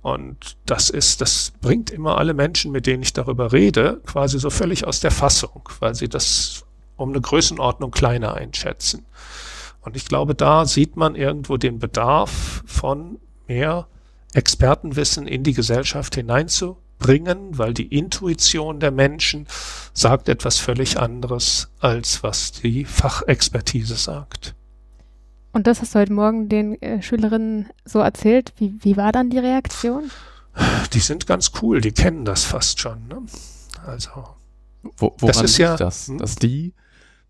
[0.00, 4.48] Und das ist, das bringt immer alle Menschen, mit denen ich darüber rede, quasi so
[4.48, 6.64] völlig aus der Fassung, weil sie das
[6.96, 9.06] um eine Größenordnung kleiner einschätzen.
[9.80, 13.86] Und ich glaube, da sieht man irgendwo den Bedarf von mehr
[14.34, 19.46] Expertenwissen in die Gesellschaft hineinzu bringen, weil die Intuition der Menschen
[19.92, 24.54] sagt etwas völlig anderes, als was die Fachexpertise sagt.
[25.52, 28.52] Und das hast du heute Morgen den äh, Schülerinnen so erzählt.
[28.58, 30.10] Wie, wie war dann die Reaktion?
[30.92, 33.08] Die sind ganz cool, die kennen das fast schon.
[33.08, 33.22] Ne?
[33.86, 34.10] Also,
[34.96, 36.18] Wo, woran das ist ja, das, hm?
[36.18, 36.74] dass die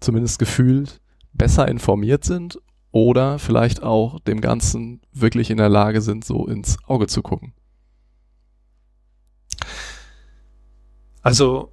[0.00, 1.00] zumindest gefühlt
[1.32, 6.78] besser informiert sind oder vielleicht auch dem Ganzen wirklich in der Lage sind, so ins
[6.86, 7.52] Auge zu gucken?
[11.22, 11.72] Also,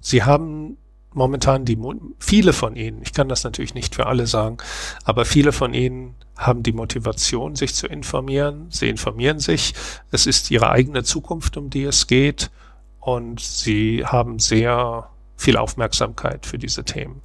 [0.00, 0.76] sie haben
[1.12, 1.78] momentan die,
[2.18, 4.58] viele von ihnen, ich kann das natürlich nicht für alle sagen,
[5.04, 8.66] aber viele von ihnen haben die Motivation, sich zu informieren.
[8.70, 9.74] Sie informieren sich.
[10.10, 12.50] Es ist ihre eigene Zukunft, um die es geht.
[13.00, 17.22] Und sie haben sehr viel Aufmerksamkeit für diese Themen.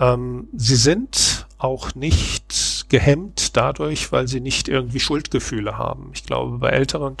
[0.00, 2.52] Ähm, sie sind auch nicht
[2.94, 6.12] gehemmt dadurch, weil sie nicht irgendwie Schuldgefühle haben.
[6.14, 7.16] Ich glaube, bei älteren,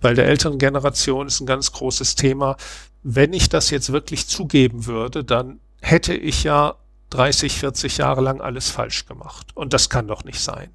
[0.00, 2.56] bei der älteren Generation ist ein ganz großes Thema.
[3.04, 6.74] Wenn ich das jetzt wirklich zugeben würde, dann hätte ich ja
[7.10, 9.46] 30, 40 Jahre lang alles falsch gemacht.
[9.54, 10.74] Und das kann doch nicht sein.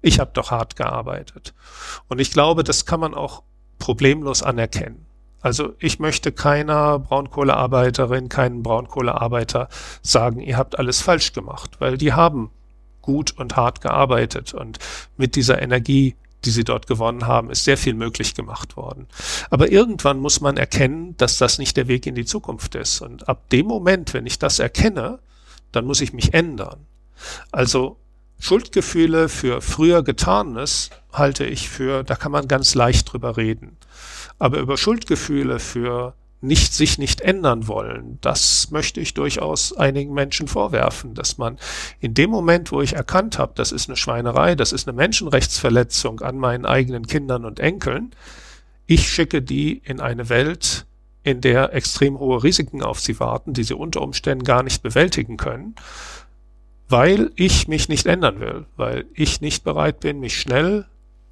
[0.00, 1.52] Ich habe doch hart gearbeitet.
[2.06, 3.42] Und ich glaube, das kann man auch
[3.80, 5.06] problemlos anerkennen.
[5.40, 9.68] Also ich möchte keiner Braunkohlearbeiterin, keinen Braunkohlearbeiter
[10.02, 12.52] sagen, ihr habt alles falsch gemacht, weil die haben
[13.08, 14.78] gut und hart gearbeitet und
[15.16, 19.06] mit dieser Energie, die sie dort gewonnen haben, ist sehr viel möglich gemacht worden.
[19.48, 23.00] Aber irgendwann muss man erkennen, dass das nicht der Weg in die Zukunft ist.
[23.00, 25.20] Und ab dem Moment, wenn ich das erkenne,
[25.72, 26.84] dann muss ich mich ändern.
[27.50, 27.96] Also
[28.38, 33.78] Schuldgefühle für früher Getanes halte ich für, da kann man ganz leicht drüber reden.
[34.38, 40.46] Aber über Schuldgefühle für nicht sich nicht ändern wollen, das möchte ich durchaus einigen Menschen
[40.46, 41.58] vorwerfen, dass man
[42.00, 46.20] in dem Moment, wo ich erkannt habe, das ist eine Schweinerei, das ist eine Menschenrechtsverletzung
[46.20, 48.12] an meinen eigenen Kindern und Enkeln,
[48.86, 50.86] ich schicke die in eine Welt,
[51.24, 55.36] in der extrem hohe Risiken auf sie warten, die sie unter Umständen gar nicht bewältigen
[55.36, 55.74] können,
[56.88, 60.86] weil ich mich nicht ändern will, weil ich nicht bereit bin, mich schnell,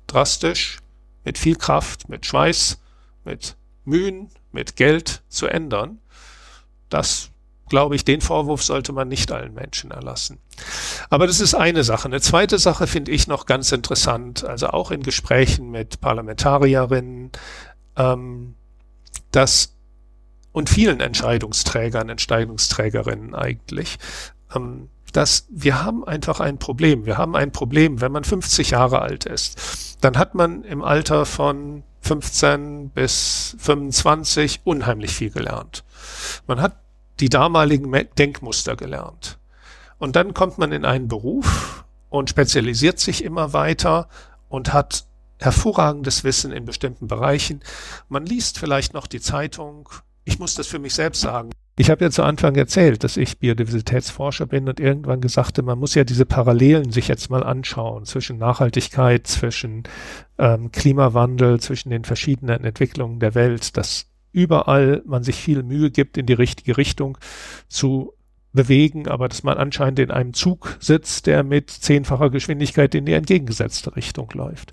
[0.07, 0.81] drastisch,
[1.25, 2.79] mit viel Kraft, mit Schweiß,
[3.25, 6.01] mit Mühen, mit Geld zu ändern,
[6.89, 7.31] das
[7.69, 10.39] glaube ich, den Vorwurf sollte man nicht allen Menschen erlassen.
[11.11, 12.07] Aber das ist eine Sache.
[12.07, 17.33] Eine zweite Sache finde ich noch ganz interessant, also auch in Gesprächen mit Parlamentarierinnen,
[17.97, 18.55] ähm,
[19.31, 19.73] dass
[20.53, 23.99] und vielen Entscheidungsträgern, Entscheidungsträgerinnen eigentlich,
[24.55, 27.05] ähm, dass wir haben einfach ein Problem.
[27.05, 31.27] Wir haben ein Problem, wenn man 50 Jahre alt ist, dann hat man im Alter
[31.27, 35.85] von 15 bis 25 unheimlich viel gelernt.
[36.47, 36.77] Man hat
[37.19, 39.39] die damaligen Denkmuster gelernt.
[39.99, 44.09] Und dann kommt man in einen Beruf und spezialisiert sich immer weiter
[44.49, 45.07] und hat
[45.39, 47.61] hervorragendes Wissen in bestimmten Bereichen.
[48.09, 49.89] Man liest vielleicht noch die Zeitung.
[50.25, 51.51] Ich muss das für mich selbst sagen.
[51.79, 55.95] Ich habe ja zu Anfang erzählt, dass ich Biodiversitätsforscher bin und irgendwann gesagt, man muss
[55.95, 59.83] ja diese Parallelen sich jetzt mal anschauen zwischen Nachhaltigkeit, zwischen
[60.39, 66.17] ähm, Klimawandel, zwischen den verschiedenen Entwicklungen der Welt, dass überall man sich viel Mühe gibt,
[66.17, 67.19] in die richtige Richtung
[67.69, 68.15] zu
[68.55, 73.13] bewegen, aber dass man anscheinend in einem Zug sitzt, der mit zehnfacher Geschwindigkeit in die
[73.13, 74.73] entgegengesetzte Richtung läuft.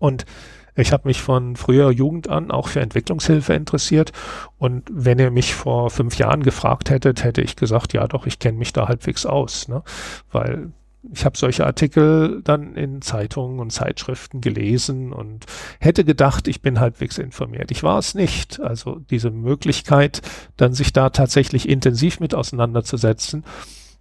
[0.00, 0.26] Und
[0.74, 4.12] ich habe mich von früher Jugend an auch für Entwicklungshilfe interessiert.
[4.58, 8.38] Und wenn ihr mich vor fünf Jahren gefragt hättet, hätte ich gesagt, ja doch, ich
[8.38, 9.68] kenne mich da halbwegs aus.
[9.68, 9.82] Ne?
[10.30, 10.72] Weil
[11.12, 15.46] ich habe solche Artikel dann in Zeitungen und Zeitschriften gelesen und
[15.80, 17.70] hätte gedacht, ich bin halbwegs informiert.
[17.70, 18.60] Ich war es nicht.
[18.60, 20.22] Also diese Möglichkeit,
[20.56, 23.44] dann sich da tatsächlich intensiv mit auseinanderzusetzen,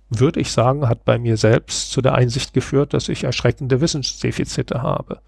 [0.10, 4.82] würde ich sagen, hat bei mir selbst zu der Einsicht geführt, dass ich erschreckende Wissensdefizite
[4.84, 5.22] habe.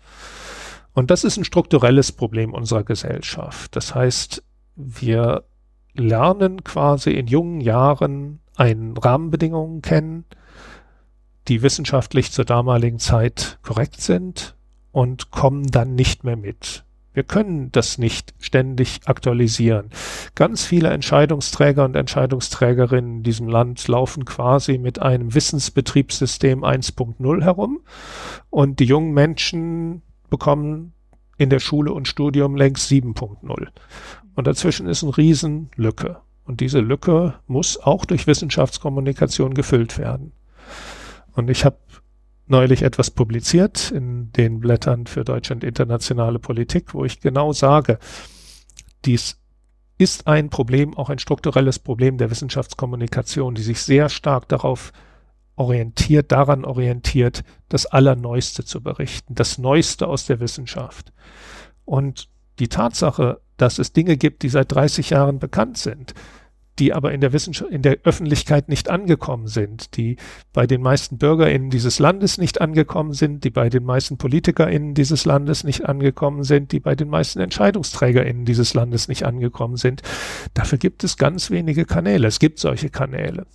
[0.93, 3.75] Und das ist ein strukturelles Problem unserer Gesellschaft.
[3.75, 4.43] Das heißt,
[4.75, 5.43] wir
[5.93, 10.25] lernen quasi in jungen Jahren einen Rahmenbedingungen kennen,
[11.47, 14.55] die wissenschaftlich zur damaligen Zeit korrekt sind
[14.91, 16.83] und kommen dann nicht mehr mit.
[17.13, 19.91] Wir können das nicht ständig aktualisieren.
[20.33, 27.81] Ganz viele Entscheidungsträger und Entscheidungsträgerinnen in diesem Land laufen quasi mit einem Wissensbetriebssystem 1.0 herum
[28.49, 30.01] und die jungen Menschen
[30.33, 30.93] bekommen
[31.37, 33.67] in der Schule und Studium längst 7.0.
[34.33, 36.21] Und dazwischen ist eine Riesenlücke.
[36.43, 40.31] Und diese Lücke muss auch durch Wissenschaftskommunikation gefüllt werden.
[41.33, 41.77] Und ich habe
[42.47, 47.99] neulich etwas publiziert in den Blättern für deutsche und internationale Politik, wo ich genau sage,
[49.05, 49.39] dies
[49.99, 54.93] ist ein Problem, auch ein strukturelles Problem der Wissenschaftskommunikation, die sich sehr stark darauf
[55.55, 61.13] orientiert, daran orientiert, das Allerneueste zu berichten, das Neueste aus der Wissenschaft.
[61.85, 62.29] Und
[62.59, 66.13] die Tatsache, dass es Dinge gibt, die seit 30 Jahren bekannt sind,
[66.79, 70.17] die aber in der Wissenschaft, in der Öffentlichkeit nicht angekommen sind, die
[70.53, 75.25] bei den meisten BürgerInnen dieses Landes nicht angekommen sind, die bei den meisten PolitikerInnen dieses
[75.25, 80.01] Landes nicht angekommen sind, die bei den meisten EntscheidungsträgerInnen dieses Landes nicht angekommen sind.
[80.55, 82.27] Dafür gibt es ganz wenige Kanäle.
[82.27, 83.45] Es gibt solche Kanäle.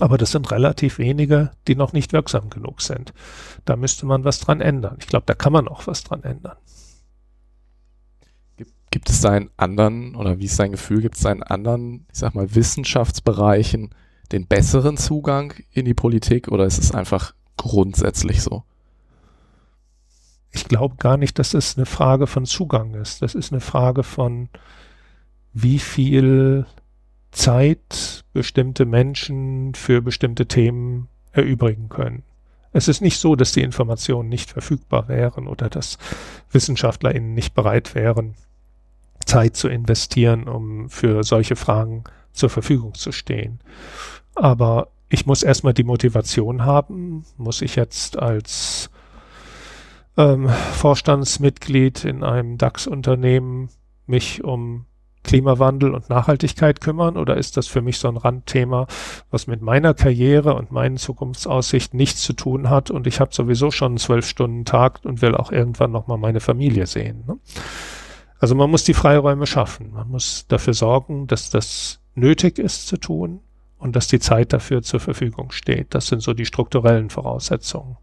[0.00, 3.12] Aber das sind relativ wenige, die noch nicht wirksam genug sind.
[3.64, 4.96] Da müsste man was dran ändern.
[5.00, 6.56] Ich glaube, da kann man auch was dran ändern.
[8.90, 12.06] Gibt es da einen anderen, oder wie ist dein Gefühl, gibt es da einen anderen,
[12.12, 13.94] ich sag mal, Wissenschaftsbereichen
[14.32, 18.64] den besseren Zugang in die Politik oder ist es einfach grundsätzlich so?
[20.50, 23.22] Ich glaube gar nicht, dass es eine Frage von Zugang ist.
[23.22, 24.48] Das ist eine Frage von,
[25.52, 26.66] wie viel
[27.32, 32.22] Zeit bestimmte Menschen für bestimmte Themen erübrigen können.
[32.72, 35.98] Es ist nicht so, dass die Informationen nicht verfügbar wären oder dass
[36.50, 38.34] WissenschaftlerInnen nicht bereit wären,
[39.26, 43.60] Zeit zu investieren, um für solche Fragen zur Verfügung zu stehen.
[44.34, 48.90] Aber ich muss erstmal die Motivation haben, muss ich jetzt als
[50.16, 53.68] ähm, Vorstandsmitglied in einem DAX-Unternehmen
[54.06, 54.86] mich um
[55.24, 58.86] Klimawandel und Nachhaltigkeit kümmern oder ist das für mich so ein Randthema,
[59.30, 63.70] was mit meiner Karriere und meinen Zukunftsaussichten nichts zu tun hat und ich habe sowieso
[63.70, 67.24] schon einen zwölf Stunden Tag und will auch irgendwann nochmal meine Familie sehen.
[67.26, 67.38] Ne?
[68.42, 69.92] Also man muss die Freiräume schaffen.
[69.92, 73.40] Man muss dafür sorgen, dass das nötig ist zu tun
[73.78, 75.94] und dass die Zeit dafür zur Verfügung steht.
[75.94, 77.96] Das sind so die strukturellen Voraussetzungen.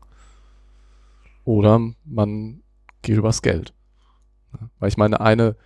[1.43, 2.61] Oder man
[3.01, 3.74] geht übers Geld.
[4.80, 5.57] Weil ich meine, eine,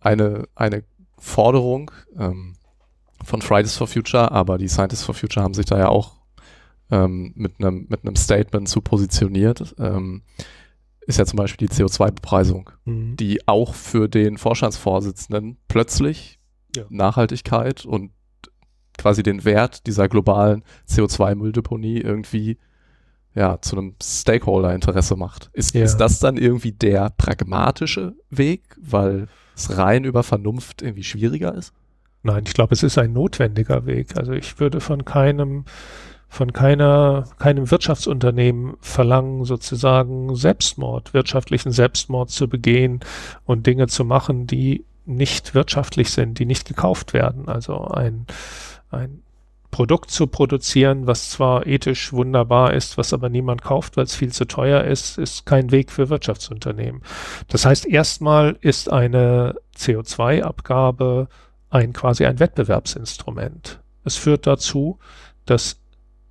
[0.00, 0.84] eine, eine
[1.18, 2.54] Forderung ähm,
[3.24, 6.16] von Fridays for Future, aber die Scientists for Future haben sich da ja auch
[6.90, 9.74] ähm, mit einem mit einem Statement zu positioniert.
[9.78, 10.22] Ähm,
[11.06, 13.16] ist ja zum Beispiel die CO2-Bepreisung, mhm.
[13.16, 16.38] die auch für den Vorstandsvorsitzenden plötzlich
[16.76, 16.84] ja.
[16.90, 18.12] Nachhaltigkeit und
[18.98, 22.58] quasi den Wert dieser globalen CO2-Mülldeponie irgendwie
[23.34, 25.48] ja, zu einem Stakeholder-Interesse macht.
[25.52, 25.84] Ist, ja.
[25.84, 29.28] ist das dann irgendwie der pragmatische Weg, weil
[29.58, 31.72] es rein über Vernunft irgendwie schwieriger ist?
[32.22, 34.16] Nein, ich glaube, es ist ein notwendiger Weg.
[34.16, 35.64] Also ich würde von keinem
[36.30, 43.00] von keiner, keinem Wirtschaftsunternehmen verlangen, sozusagen Selbstmord, wirtschaftlichen Selbstmord zu begehen
[43.46, 47.48] und Dinge zu machen, die nicht wirtschaftlich sind, die nicht gekauft werden.
[47.48, 48.26] Also ein,
[48.90, 49.22] ein
[49.70, 54.32] Produkt zu produzieren, was zwar ethisch wunderbar ist, was aber niemand kauft, weil es viel
[54.32, 57.02] zu teuer ist, ist kein Weg für Wirtschaftsunternehmen.
[57.48, 61.28] Das heißt, erstmal ist eine CO2-Abgabe
[61.70, 63.80] ein quasi ein Wettbewerbsinstrument.
[64.04, 64.98] Es führt dazu,
[65.44, 65.80] dass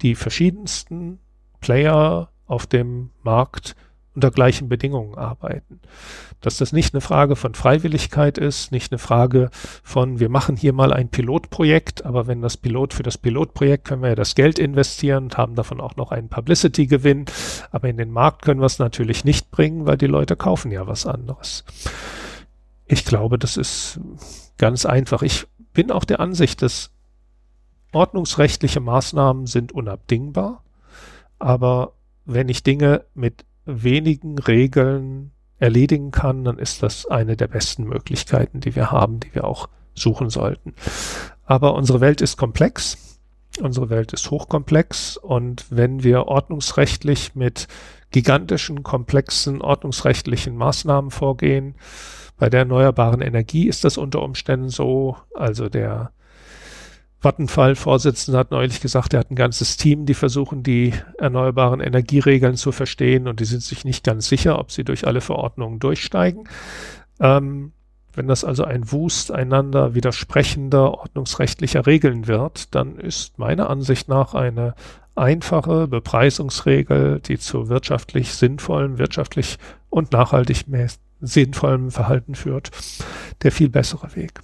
[0.02, 1.20] die verschiedensten
[1.62, 3.76] Player auf dem Markt
[4.18, 5.80] unter gleichen Bedingungen arbeiten.
[6.42, 9.52] Dass das nicht eine Frage von Freiwilligkeit ist, nicht eine Frage
[9.84, 14.02] von, wir machen hier mal ein Pilotprojekt, aber wenn das Pilot für das Pilotprojekt können
[14.02, 17.26] wir ja das Geld investieren und haben davon auch noch einen Publicity-Gewinn,
[17.70, 20.88] aber in den Markt können wir es natürlich nicht bringen, weil die Leute kaufen ja
[20.88, 21.64] was anderes.
[22.88, 24.00] Ich glaube, das ist
[24.58, 25.22] ganz einfach.
[25.22, 26.90] Ich bin auch der Ansicht, dass
[27.94, 30.64] ordnungsrechtliche Maßnahmen sind unabdingbar,
[31.38, 31.94] aber
[32.26, 38.60] wenn ich Dinge mit wenigen Regeln erledigen kann, dann ist das eine der besten Möglichkeiten,
[38.60, 40.74] die wir haben, die wir auch suchen sollten.
[41.46, 43.20] Aber unsere Welt ist komplex.
[43.60, 47.68] Unsere Welt ist hochkomplex und wenn wir ordnungsrechtlich mit
[48.12, 51.74] gigantischen, komplexen ordnungsrechtlichen Maßnahmen vorgehen,
[52.38, 56.12] bei der erneuerbaren Energie ist das unter Umständen so, also der
[57.20, 62.72] Vattenfall-Vorsitzende hat neulich gesagt, er hat ein ganzes Team, die versuchen, die erneuerbaren Energieregeln zu
[62.72, 66.48] verstehen und die sind sich nicht ganz sicher, ob sie durch alle Verordnungen durchsteigen.
[67.20, 67.72] Ähm,
[68.14, 74.34] wenn das also ein Wust einander widersprechender ordnungsrechtlicher Regeln wird, dann ist meiner Ansicht nach
[74.34, 74.74] eine
[75.16, 79.58] einfache Bepreisungsregel, die zu wirtschaftlich sinnvollem, wirtschaftlich
[79.90, 80.66] und nachhaltig
[81.20, 82.72] sinnvollem Verhalten führt,
[83.42, 84.42] der viel bessere Weg.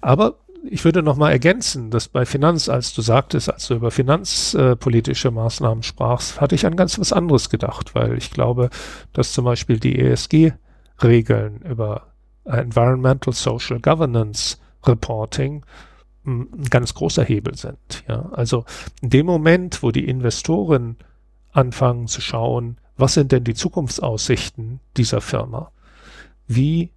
[0.00, 3.90] Aber ich würde noch mal ergänzen, dass bei Finanz, als du sagtest, als du über
[3.90, 8.70] finanzpolitische äh, Maßnahmen sprachst, hatte ich an ganz was anderes gedacht, weil ich glaube,
[9.12, 12.12] dass zum Beispiel die ESG-Regeln über
[12.44, 15.64] Environmental Social Governance Reporting
[16.24, 18.04] hm, ein ganz großer Hebel sind.
[18.08, 18.64] Ja, also
[19.00, 20.96] in dem Moment, wo die Investoren
[21.52, 25.72] anfangen zu schauen, was sind denn die Zukunftsaussichten dieser Firma?
[26.46, 26.90] Wie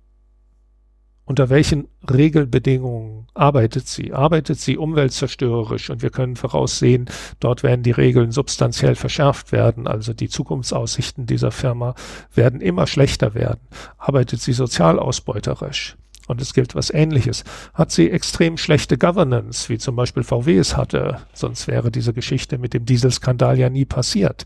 [1.26, 4.14] unter welchen Regelbedingungen arbeitet sie?
[4.14, 5.90] Arbeitet sie umweltzerstörerisch?
[5.90, 7.10] Und wir können voraussehen,
[7.40, 9.88] dort werden die Regeln substanziell verschärft werden.
[9.88, 11.96] Also die Zukunftsaussichten dieser Firma
[12.34, 13.62] werden immer schlechter werden.
[13.98, 15.98] Arbeitet sie sozial ausbeuterisch?
[16.28, 17.44] Und es gilt was Ähnliches.
[17.74, 21.20] Hat sie extrem schlechte Governance, wie zum Beispiel VW es hatte?
[21.34, 24.46] Sonst wäre diese Geschichte mit dem Dieselskandal ja nie passiert.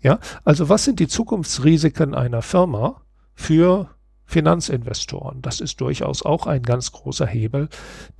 [0.00, 3.02] Ja, also was sind die Zukunftsrisiken einer Firma
[3.34, 3.90] für
[4.28, 5.40] Finanzinvestoren.
[5.40, 7.70] Das ist durchaus auch ein ganz großer Hebel,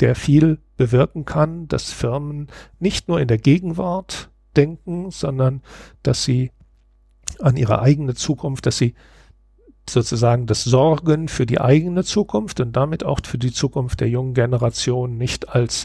[0.01, 2.49] der viel bewirken kann, dass Firmen
[2.79, 5.61] nicht nur in der Gegenwart denken, sondern
[6.03, 6.51] dass sie
[7.41, 8.95] an ihre eigene Zukunft, dass sie
[9.91, 14.33] sozusagen das Sorgen für die eigene Zukunft und damit auch für die Zukunft der jungen
[14.33, 15.85] Generation nicht als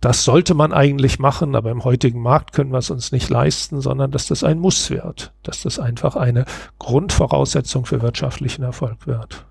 [0.00, 3.82] das sollte man eigentlich machen, aber im heutigen Markt können wir es uns nicht leisten,
[3.82, 6.46] sondern dass das ein Muss wird, dass das einfach eine
[6.78, 9.46] Grundvoraussetzung für wirtschaftlichen Erfolg wird.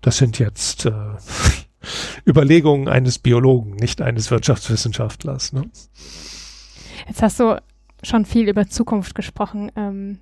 [0.00, 0.92] Das sind jetzt äh,
[2.26, 5.52] Überlegungen eines Biologen, nicht eines Wirtschaftswissenschaftlers.
[5.52, 5.70] Ne?
[7.06, 7.60] Jetzt hast du
[8.02, 9.70] schon viel über Zukunft gesprochen.
[9.76, 10.18] Ähm,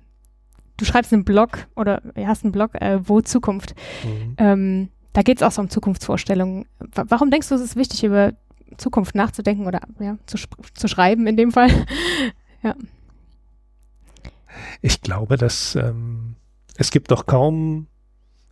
[0.77, 3.75] du schreibst einen Blog oder hast einen Blog, äh, Wo Zukunft.
[4.03, 4.35] Mhm.
[4.37, 6.65] Ähm, da geht es auch so um Zukunftsvorstellungen.
[6.79, 8.33] W warum denkst du, es ist wichtig, über
[8.77, 10.37] Zukunft nachzudenken oder ja, zu,
[10.73, 11.69] zu schreiben in dem Fall?
[12.63, 12.75] ja.
[14.81, 16.35] Ich glaube, dass ähm,
[16.75, 17.87] es gibt doch kaum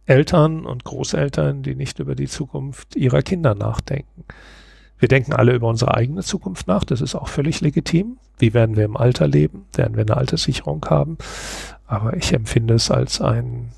[0.08, 4.24] Eltern und Großeltern, die nicht über die Zukunft ihrer Kinder nachdenken.
[4.97, 8.18] Wir denken alle über unsere eigene Zukunft nach, das ist auch völlig legitim.
[8.39, 9.66] Wie werden wir im Alter leben?
[9.76, 11.18] Werden wir eine Alterssicherung haben?
[11.86, 13.70] Aber ich empfinde es als ein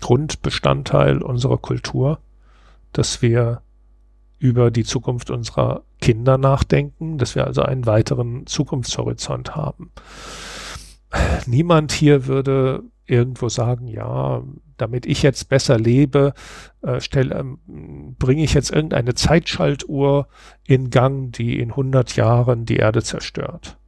[0.00, 2.18] Grundbestandteil unserer Kultur,
[2.92, 3.62] dass wir
[4.38, 9.92] über die Zukunft unserer Kinder nachdenken, dass wir also einen weiteren Zukunftshorizont haben.
[11.46, 14.42] Niemand hier würde irgendwo sagen, ja,
[14.76, 16.32] damit ich jetzt besser lebe,
[16.82, 20.28] äh, ähm, bringe ich jetzt irgendeine Zeitschaltuhr
[20.66, 23.78] in Gang, die in 100 Jahren die Erde zerstört.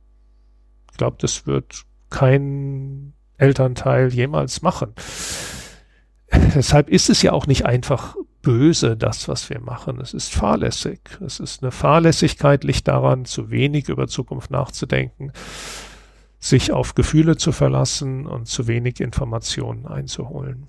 [0.91, 4.95] Ich glaube, das wird kein Elternteil jemals machen.
[6.55, 10.01] Deshalb ist es ja auch nicht einfach böse, das, was wir machen.
[10.01, 11.01] Es ist fahrlässig.
[11.25, 15.33] Es ist eine Fahrlässigkeit, liegt daran, zu wenig über Zukunft nachzudenken
[16.43, 20.66] sich auf Gefühle zu verlassen und zu wenig Informationen einzuholen.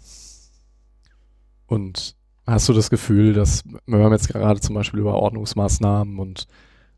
[1.65, 2.15] Und
[2.45, 6.47] hast du das Gefühl, dass, wir haben jetzt gerade zum Beispiel über Ordnungsmaßnahmen und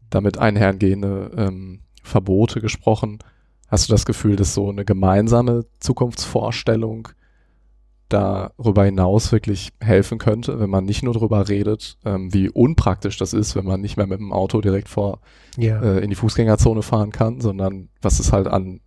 [0.09, 3.19] damit einhergehende ähm, Verbote gesprochen,
[3.69, 7.07] hast du das Gefühl, dass so eine gemeinsame Zukunftsvorstellung
[8.09, 13.33] darüber hinaus wirklich helfen könnte, wenn man nicht nur darüber redet, ähm, wie unpraktisch das
[13.33, 15.19] ist, wenn man nicht mehr mit dem Auto direkt vor
[15.57, 15.81] ja.
[15.81, 18.81] äh, in die Fußgängerzone fahren kann, sondern was es halt an,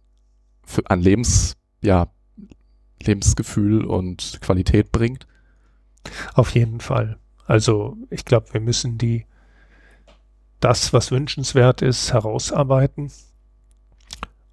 [0.64, 2.09] für, an Lebens, ja,
[3.03, 5.27] Lebensgefühl und Qualität bringt.
[6.35, 7.19] Auf jeden Fall.
[7.47, 9.27] Also ich glaube, wir müssen die
[10.61, 13.11] das, was wünschenswert ist, herausarbeiten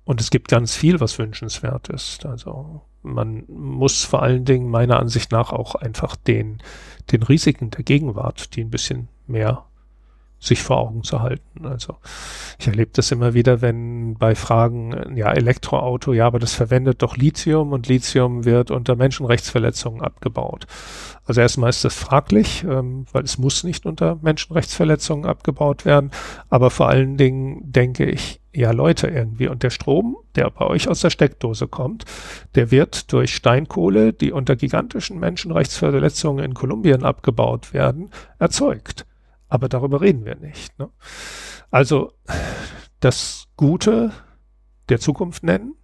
[0.06, 2.26] und es gibt ganz viel, was wünschenswert ist.
[2.26, 6.62] Also man muss vor allen Dingen meiner Ansicht nach auch einfach den,
[7.12, 9.66] den Risiken der Gegenwart, die ein bisschen mehr
[10.40, 11.66] sich vor Augen zu halten.
[11.66, 11.96] Also
[12.60, 17.18] ich erlebe das immer wieder, wenn bei Fragen, ja, Elektroauto, ja, aber das verwendet doch
[17.18, 20.68] Lithium und Lithium wird unter Menschenrechtsverletzungen abgebaut.
[21.26, 26.12] Also erstmal ist das fraglich, ähm, weil es muss nicht unter Menschenrechtsverletzungen abgebaut werden.
[26.50, 30.88] Aber vor allen Dingen denke ich, ja Leute irgendwie, und der Strom, der bei euch
[30.88, 32.06] aus der Steckdose kommt,
[32.56, 39.06] der wird durch Steinkohle, die unter gigantischen Menschenrechtsverletzungen in Kolumbien abgebaut werden, erzeugt.
[39.48, 40.78] Aber darüber reden wir nicht.
[40.80, 40.90] Ne?
[41.72, 42.14] Also
[43.00, 44.12] das Gute
[44.90, 45.76] der Zukunft nennen,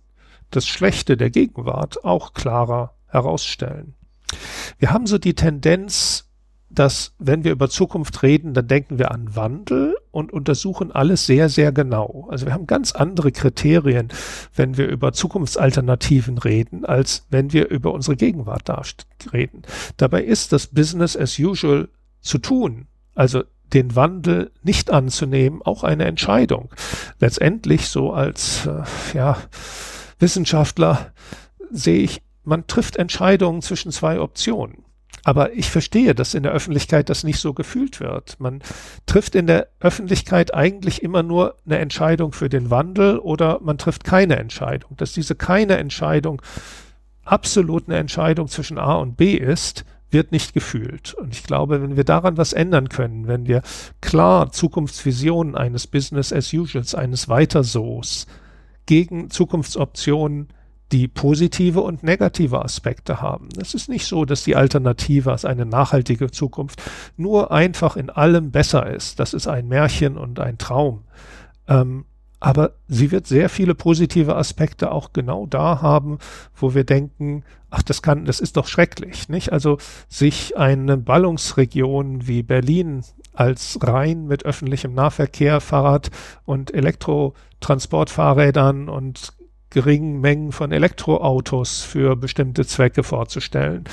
[0.49, 3.95] das Schlechte der Gegenwart auch klarer herausstellen.
[4.77, 6.30] Wir haben so die Tendenz,
[6.73, 11.49] dass wenn wir über Zukunft reden, dann denken wir an Wandel und untersuchen alles sehr,
[11.49, 12.27] sehr genau.
[12.29, 14.07] Also wir haben ganz andere Kriterien,
[14.55, 18.69] wenn wir über Zukunftsalternativen reden, als wenn wir über unsere Gegenwart
[19.33, 19.63] reden.
[19.97, 21.89] Dabei ist das Business as usual
[22.21, 22.87] zu tun.
[23.15, 23.43] Also
[23.73, 26.69] den Wandel nicht anzunehmen, auch eine Entscheidung.
[27.19, 29.37] Letztendlich so als äh, ja,
[30.19, 31.11] Wissenschaftler
[31.69, 34.83] sehe ich, man trifft Entscheidungen zwischen zwei Optionen.
[35.23, 38.39] Aber ich verstehe, dass in der Öffentlichkeit das nicht so gefühlt wird.
[38.39, 38.61] Man
[39.05, 44.03] trifft in der Öffentlichkeit eigentlich immer nur eine Entscheidung für den Wandel oder man trifft
[44.03, 44.97] keine Entscheidung.
[44.97, 46.41] Dass diese keine Entscheidung
[47.23, 51.13] absolut eine Entscheidung zwischen A und B ist, wird nicht gefühlt.
[51.13, 53.61] Und ich glaube, wenn wir daran was ändern können, wenn wir
[54.01, 58.27] klar Zukunftsvisionen eines Business as Usuals, eines Weiterso's
[58.85, 60.49] gegen Zukunftsoptionen,
[60.91, 63.49] die positive und negative Aspekte haben.
[63.59, 66.81] Es ist nicht so, dass die Alternative als eine nachhaltige Zukunft
[67.17, 69.19] nur einfach in allem besser ist.
[69.19, 71.03] Das ist ein Märchen und ein Traum.
[71.67, 72.05] Ähm,
[72.41, 76.17] aber sie wird sehr viele positive Aspekte auch genau da haben,
[76.55, 79.53] wo wir denken, ach, das kann, das ist doch schrecklich, nicht?
[79.53, 79.77] Also
[80.09, 86.09] sich eine Ballungsregion wie Berlin als rein mit öffentlichem Nahverkehr, Fahrrad
[86.43, 89.33] und Elektrotransportfahrrädern und
[89.71, 93.85] geringen Mengen von Elektroautos für bestimmte Zwecke vorzustellen,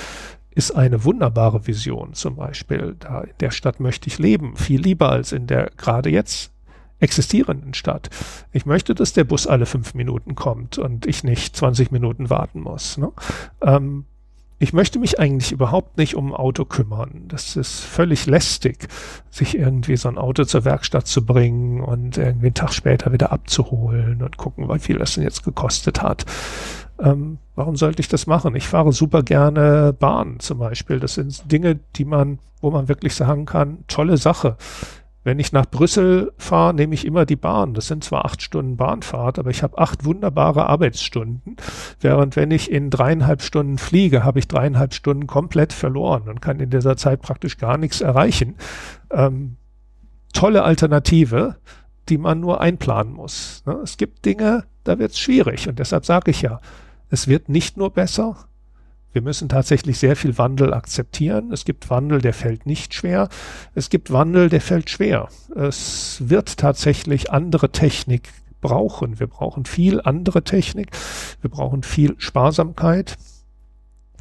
[0.51, 2.97] ist eine wunderbare Vision zum Beispiel.
[2.99, 6.53] Da in der Stadt möchte ich leben, viel lieber als in der gerade jetzt
[7.01, 8.11] existierenden Stadt.
[8.53, 12.61] Ich möchte, dass der Bus alle fünf Minuten kommt und ich nicht 20 Minuten warten
[12.61, 12.99] muss.
[12.99, 13.13] Ne?
[13.63, 14.05] Ähm,
[14.61, 17.25] ich möchte mich eigentlich überhaupt nicht um ein Auto kümmern.
[17.29, 18.89] Das ist völlig lästig,
[19.31, 23.31] sich irgendwie so ein Auto zur Werkstatt zu bringen und irgendwie einen Tag später wieder
[23.31, 26.27] abzuholen und gucken, wie viel das denn jetzt gekostet hat.
[27.01, 28.57] Ähm, warum sollte ich das machen?
[28.57, 30.99] Ich fahre super gerne Bahn zum Beispiel.
[30.99, 34.57] Das sind Dinge, die man, wo man wirklich sagen kann, tolle Sache.
[35.29, 37.75] Wenn ich nach Brüssel fahre, nehme ich immer die Bahn.
[37.75, 41.57] Das sind zwar acht Stunden Bahnfahrt, aber ich habe acht wunderbare Arbeitsstunden.
[42.01, 46.61] Während wenn ich in dreieinhalb Stunden fliege, habe ich dreieinhalb Stunden komplett verloren und kann
[46.61, 48.55] in dieser Zeit praktisch gar nichts erreichen.
[49.11, 49.59] Ähm,
[50.33, 51.57] tolle Alternative,
[52.09, 53.63] die man nur einplanen muss.
[53.67, 53.75] Ne?
[53.83, 56.59] Es gibt Dinge, da wird es schwierig und deshalb sage ich ja,
[57.11, 58.48] es wird nicht nur besser,
[59.19, 61.51] wir müssen tatsächlich sehr viel Wandel akzeptieren.
[61.51, 63.29] Es gibt Wandel, der fällt nicht schwer.
[63.75, 65.29] Es gibt Wandel, der fällt schwer.
[65.57, 68.29] Es wird tatsächlich andere Technik
[68.61, 69.19] brauchen.
[69.19, 70.93] Wir brauchen viel andere Technik.
[71.41, 73.17] Wir brauchen viel Sparsamkeit.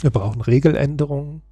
[0.01, 1.43] Wir brauchen Regeländerungen.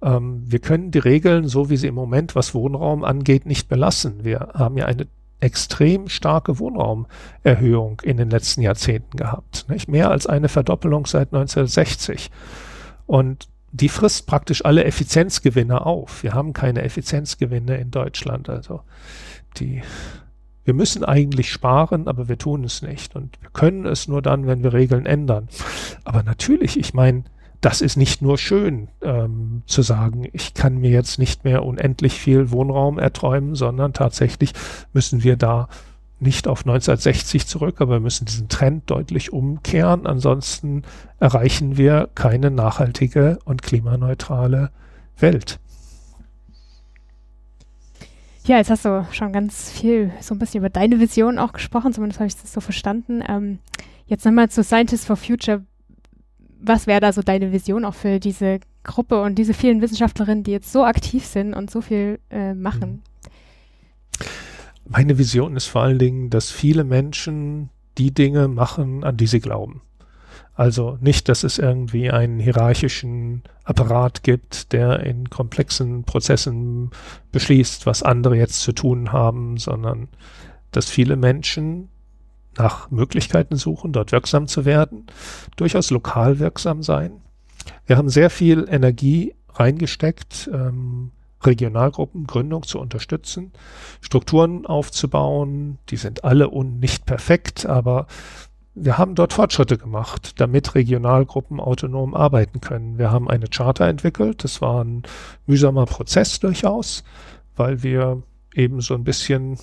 [0.00, 4.22] Ähm, wir können die Regeln, so wie sie im Moment, was Wohnraum angeht, nicht belassen.
[4.22, 5.08] Wir haben ja eine
[5.40, 9.66] extrem starke Wohnraumerhöhung in den letzten Jahrzehnten gehabt.
[9.68, 9.88] Nicht?
[9.88, 12.30] Mehr als eine Verdoppelung seit 1960.
[13.06, 16.22] Und die frisst praktisch alle Effizienzgewinne auf.
[16.22, 18.48] Wir haben keine Effizienzgewinne in Deutschland.
[18.48, 18.82] Also
[19.56, 19.82] die,
[20.64, 23.16] wir müssen eigentlich sparen, aber wir tun es nicht.
[23.16, 25.48] Und wir können es nur dann, wenn wir Regeln ändern.
[26.04, 27.24] Aber natürlich, ich meine,
[27.60, 32.14] das ist nicht nur schön ähm, zu sagen, ich kann mir jetzt nicht mehr unendlich
[32.14, 34.52] viel Wohnraum erträumen, sondern tatsächlich
[34.92, 35.68] müssen wir da
[36.20, 40.06] nicht auf 1960 zurück, aber wir müssen diesen Trend deutlich umkehren.
[40.06, 40.82] Ansonsten
[41.18, 44.70] erreichen wir keine nachhaltige und klimaneutrale
[45.18, 45.58] Welt.
[48.44, 51.92] Ja, jetzt hast du schon ganz viel so ein bisschen über deine Vision auch gesprochen,
[51.92, 53.22] zumindest habe ich das so verstanden.
[53.26, 53.58] Ähm,
[54.06, 55.62] jetzt nochmal zu Scientists for Future
[56.62, 60.52] was wäre da so deine Vision auch für diese Gruppe und diese vielen Wissenschaftlerinnen, die
[60.52, 63.02] jetzt so aktiv sind und so viel äh, machen?
[64.84, 69.40] Meine Vision ist vor allen Dingen, dass viele Menschen die Dinge machen, an die sie
[69.40, 69.82] glauben.
[70.54, 76.90] Also nicht, dass es irgendwie einen hierarchischen Apparat gibt, der in komplexen Prozessen
[77.32, 80.08] beschließt, was andere jetzt zu tun haben, sondern
[80.72, 81.88] dass viele Menschen
[82.60, 85.06] nach Möglichkeiten suchen, dort wirksam zu werden,
[85.56, 87.12] durchaus lokal wirksam sein.
[87.86, 93.52] Wir haben sehr viel Energie reingesteckt, ähm, Regionalgruppengründung zu unterstützen,
[94.02, 95.78] Strukturen aufzubauen.
[95.88, 98.06] Die sind alle und nicht perfekt, aber
[98.74, 102.98] wir haben dort Fortschritte gemacht, damit Regionalgruppen autonom arbeiten können.
[102.98, 104.44] Wir haben eine Charta entwickelt.
[104.44, 105.02] Das war ein
[105.46, 107.04] mühsamer Prozess durchaus,
[107.56, 108.22] weil wir
[108.54, 109.58] eben so ein bisschen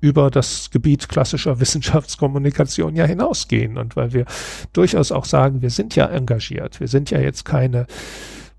[0.00, 4.26] über das Gebiet klassischer Wissenschaftskommunikation ja hinausgehen und weil wir
[4.72, 6.80] durchaus auch sagen, wir sind ja engagiert.
[6.80, 7.86] Wir sind ja jetzt keine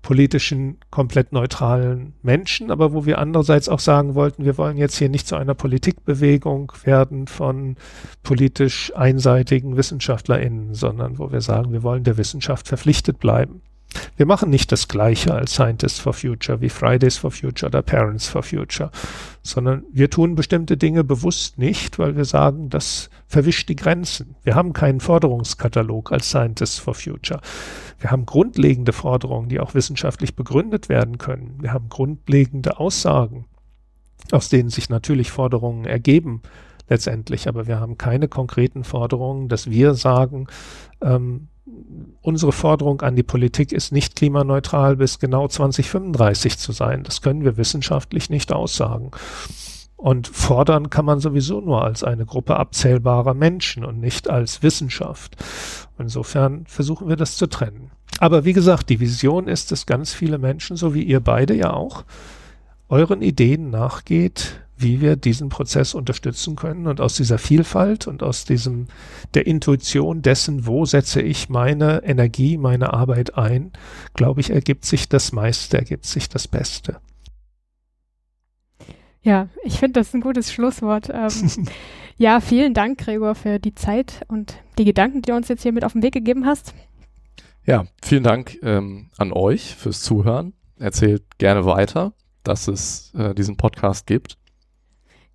[0.02, 5.08] politischen, komplett neutralen Menschen, aber wo wir andererseits auch sagen wollten, wir wollen jetzt hier
[5.08, 7.76] nicht zu einer Politikbewegung werden von
[8.22, 13.60] politisch einseitigen WissenschaftlerInnen, sondern wo wir sagen, wir wollen der Wissenschaft verpflichtet bleiben.
[14.16, 18.26] Wir machen nicht das Gleiche als Scientists for Future wie Fridays for Future oder Parents
[18.26, 18.90] for Future,
[19.42, 24.36] sondern wir tun bestimmte Dinge bewusst nicht, weil wir sagen, das verwischt die Grenzen.
[24.42, 27.40] Wir haben keinen Forderungskatalog als Scientists for Future.
[27.98, 31.58] Wir haben grundlegende Forderungen, die auch wissenschaftlich begründet werden können.
[31.60, 33.46] Wir haben grundlegende Aussagen,
[34.32, 36.42] aus denen sich natürlich Forderungen ergeben
[36.88, 40.46] letztendlich, aber wir haben keine konkreten Forderungen, dass wir sagen,
[41.02, 41.48] ähm,
[42.22, 47.04] unsere Forderung an die Politik ist nicht klimaneutral bis genau 2035 zu sein.
[47.04, 49.10] Das können wir wissenschaftlich nicht aussagen.
[49.96, 55.36] Und fordern kann man sowieso nur als eine Gruppe abzählbarer Menschen und nicht als Wissenschaft.
[55.98, 57.90] Insofern versuchen wir das zu trennen.
[58.20, 61.72] Aber wie gesagt, die Vision ist, dass ganz viele Menschen, so wie ihr beide ja
[61.72, 62.04] auch,
[62.88, 68.44] euren Ideen nachgeht, wie wir diesen Prozess unterstützen können und aus dieser Vielfalt und aus
[68.44, 68.86] diesem
[69.34, 73.72] der Intuition dessen, wo setze ich meine Energie, meine Arbeit ein,
[74.14, 77.00] glaube ich, ergibt sich das meiste, ergibt sich das Beste.
[79.22, 81.10] Ja, ich finde das ein gutes Schlusswort.
[81.12, 81.66] Ähm,
[82.16, 85.72] ja, vielen Dank, Gregor, für die Zeit und die Gedanken, die du uns jetzt hier
[85.72, 86.72] mit auf den Weg gegeben hast.
[87.66, 90.54] Ja, vielen Dank ähm, an euch fürs Zuhören.
[90.78, 94.37] Erzählt gerne weiter, dass es äh, diesen Podcast gibt.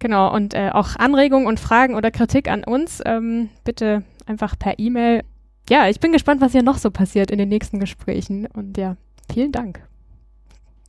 [0.04, 4.78] Genau, und äh, auch Anregungen und Fragen oder Kritik an uns ähm, bitte einfach per
[4.78, 5.24] E-Mail.
[5.70, 8.45] Ja, ich bin gespannt, was hier noch so passiert in den nächsten Gesprächen.
[8.47, 8.97] Und ja,
[9.32, 9.82] vielen Dank.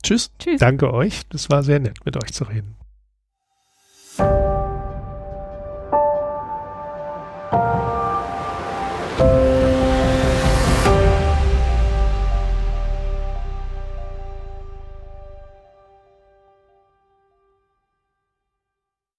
[0.03, 0.31] Tschüss.
[0.37, 0.59] Tschüss.
[0.59, 1.21] Danke euch.
[1.29, 2.75] Das war sehr nett, mit euch zu reden.